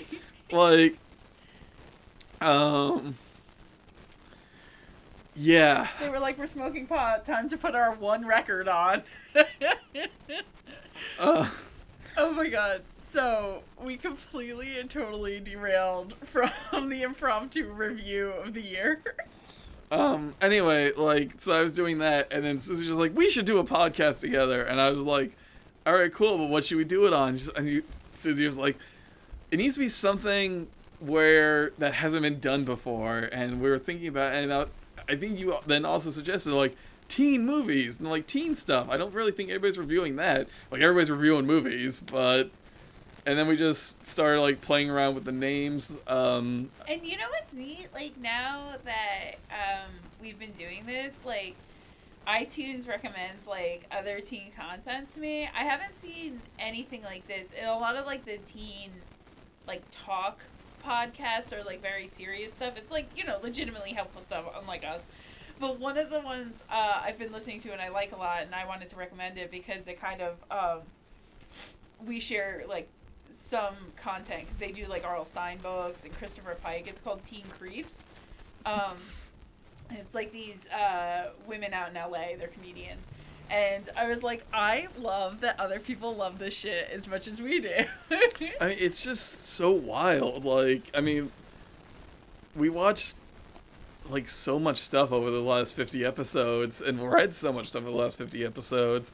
[0.51, 0.97] like,
[2.41, 3.15] um,
[5.35, 5.87] yeah.
[5.99, 9.03] They were like, we're smoking pot, time to put our one record on.
[11.19, 11.49] Uh,
[12.17, 12.81] Oh my god.
[13.11, 19.01] So, we completely and totally derailed from the impromptu review of the year.
[19.91, 20.33] Um.
[20.41, 23.57] Anyway, like, so I was doing that, and then Susie was like, "We should do
[23.57, 25.35] a podcast together," and I was like,
[25.85, 27.83] "All right, cool, but what should we do it on?" And you,
[28.13, 28.77] Susie was like,
[29.51, 30.67] "It needs to be something
[31.01, 34.67] where that hasn't been done before," and we were thinking about, and I,
[35.09, 36.77] I think you then also suggested like
[37.09, 38.87] teen movies and like teen stuff.
[38.89, 40.47] I don't really think everybody's reviewing that.
[40.71, 42.49] Like everybody's reviewing movies, but.
[43.25, 45.97] And then we just started like playing around with the names.
[46.07, 47.89] Um, And you know what's neat?
[47.93, 49.91] Like now that um,
[50.21, 51.55] we've been doing this, like
[52.27, 55.49] iTunes recommends like other teen content to me.
[55.55, 57.51] I haven't seen anything like this.
[57.51, 58.91] In a lot of like the teen
[59.67, 60.39] like talk
[60.83, 62.75] podcasts or like very serious stuff.
[62.75, 65.07] It's like, you know, legitimately helpful stuff, unlike us.
[65.59, 68.41] But one of the ones uh, I've been listening to and I like a lot,
[68.41, 70.79] and I wanted to recommend it because it kind of um,
[72.03, 72.89] we share like
[73.41, 75.25] some content because they do like R.L.
[75.25, 76.87] Stine books and Christopher Pike.
[76.87, 78.07] It's called Teen Creeps.
[78.65, 78.97] Um,
[79.89, 82.37] it's like these uh, women out in LA.
[82.37, 83.07] They're comedians.
[83.49, 87.41] And I was like, I love that other people love this shit as much as
[87.41, 87.83] we do.
[88.61, 90.45] I mean, it's just so wild.
[90.45, 91.31] Like, I mean,
[92.55, 93.15] we watched
[94.09, 97.91] like so much stuff over the last 50 episodes and read so much stuff over
[97.91, 99.11] the last 50 episodes.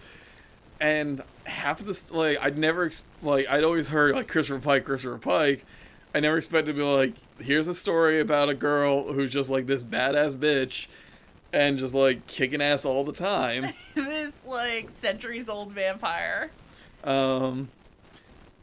[0.80, 2.90] And half of this, like, I'd never,
[3.24, 5.66] like, I'd always heard, like, Christopher Pike, Christopher Pike.
[6.14, 9.66] I never expected to be like, here's a story about a girl who's just, like,
[9.66, 10.88] this badass bitch
[11.52, 13.74] and just, like, kicking ass all the time.
[13.96, 16.52] this like centuries old vampire
[17.04, 17.70] Um,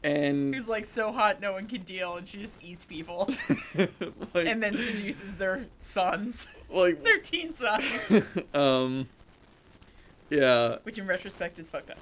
[0.03, 3.29] and, who's like so hot no one can deal, and she just eats people
[3.75, 7.85] like, and then seduces their sons, like, their teen sons,
[8.55, 9.09] um,
[10.39, 11.99] yeah, which in retrospect is fucked up.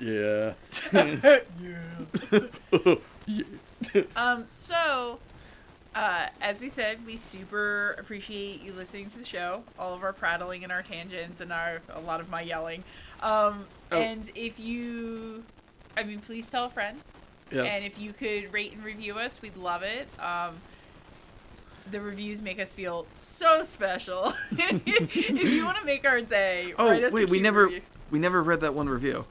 [0.00, 0.52] yeah.
[4.16, 5.18] Um, so,
[5.94, 10.12] uh, as we said, we super appreciate you listening to the show, all of our
[10.12, 12.82] prattling and our tangents and our a lot of my yelling.
[13.22, 14.00] Um, Oh.
[14.00, 15.44] and if you,
[15.96, 16.98] I mean, please tell a friend.
[17.52, 17.72] Yes.
[17.74, 20.08] And if you could rate and review us, we'd love it.
[20.18, 20.56] Um,
[21.90, 24.34] the reviews make us feel so special.
[24.52, 27.82] if you want to make our day, oh write us a wait, we never review.
[28.10, 29.24] we never read that one review.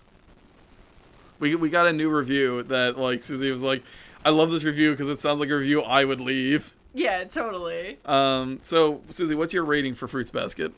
[1.40, 3.84] We we got a new review that like Susie was like,
[4.26, 6.74] I love this review because it sounds like a review I would leave.
[6.94, 7.98] Yeah, totally.
[8.06, 10.72] Um, so Susie, what's your rating for Fruits Basket?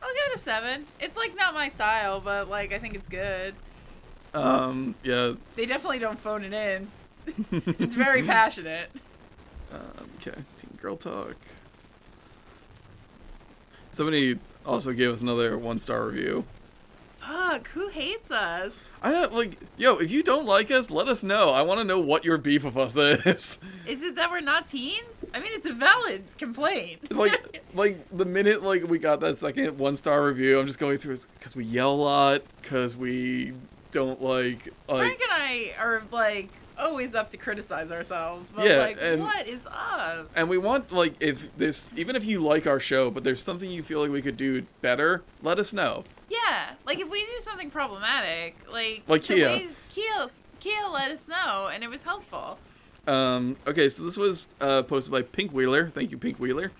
[0.00, 0.86] I'll give it a seven.
[1.00, 3.54] It's like not my style, but like I think it's good.
[4.34, 5.32] Um, yeah.
[5.56, 6.88] They definitely don't phone it in.
[7.78, 8.90] it's very passionate.
[9.72, 11.36] Um, okay, Teen Girl Talk.
[13.92, 16.44] Somebody also gave us another one star review.
[17.20, 18.78] Fuck, who hates us?
[19.02, 21.50] I don't like, yo, if you don't like us, let us know.
[21.50, 23.58] I want to know what your beef with us is.
[23.86, 25.24] Is it that we're not teens?
[25.32, 27.10] I mean, it's a valid complaint.
[27.16, 30.98] like, like the minute like we got that second one star review, I'm just going
[30.98, 33.52] through because we yell a lot, because we
[33.90, 38.76] don't like, like Frank and I are like always up to criticize ourselves, but Yeah,
[38.78, 40.30] like, and- what is up?
[40.36, 43.70] and we want like if there's even if you like our show, but there's something
[43.70, 46.04] you feel like we could do better, let us know.
[46.30, 49.46] Yeah, like if we do something problematic, like Like Kia.
[49.46, 50.28] way- Kia,
[50.60, 52.58] Kia let us know, and it was helpful.
[53.06, 55.88] Um, okay, so this was uh, posted by Pink Wheeler.
[55.94, 56.72] Thank you, Pink Wheeler.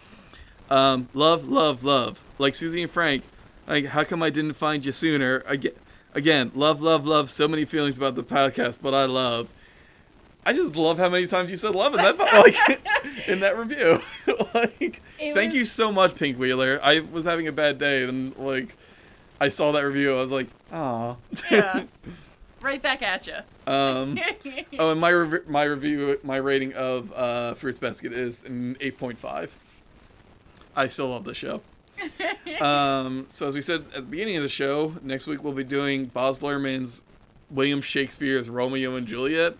[0.71, 2.23] Um, love, love, love.
[2.39, 3.25] Like Susie and Frank.
[3.67, 5.43] Like, how come I didn't find you sooner?
[5.47, 5.73] Again,
[6.15, 7.31] again, love, love, love.
[7.31, 9.49] So many feelings about the podcast, but I love.
[10.49, 14.01] I just love how many times you said love in that like in that review.
[14.55, 16.81] like, It thank was- you so much, Pink Wheeler.
[16.83, 18.75] I was having a bad day, and like,
[19.43, 20.13] I saw that review.
[20.13, 21.17] I was like, ah.
[21.51, 21.85] Yeah,
[22.63, 23.35] right back at you.
[23.67, 24.19] um.
[24.79, 25.13] Oh, and my
[25.47, 29.55] my review, my rating of uh, Fruits Basket is an eight point five.
[30.75, 31.61] I still love the show.
[32.63, 35.63] um, so as we said at the beginning of the show, next week we'll be
[35.65, 37.03] doing Baz Luhrmann's
[37.51, 39.55] William Shakespeare's Romeo and Juliet.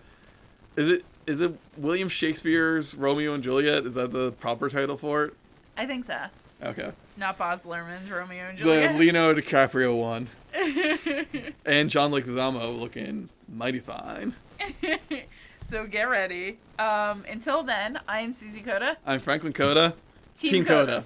[0.75, 3.85] Is it is it William Shakespeare's Romeo and Juliet?
[3.85, 5.33] Is that the proper title for it?
[5.77, 6.25] I think so.
[6.63, 6.91] Okay.
[7.17, 8.93] Not Baz Luhrmann's Romeo and Juliet.
[8.93, 8.99] The.
[8.99, 10.27] Leonardo DiCaprio one.
[11.65, 14.35] and John Leguizamo looking mighty fine.
[15.69, 16.57] so get ready.
[16.79, 18.97] Um, until then, I am Susie Coda.
[19.05, 19.95] I'm Franklin Coda.
[20.35, 20.85] Team Coda.
[20.85, 21.05] Coda.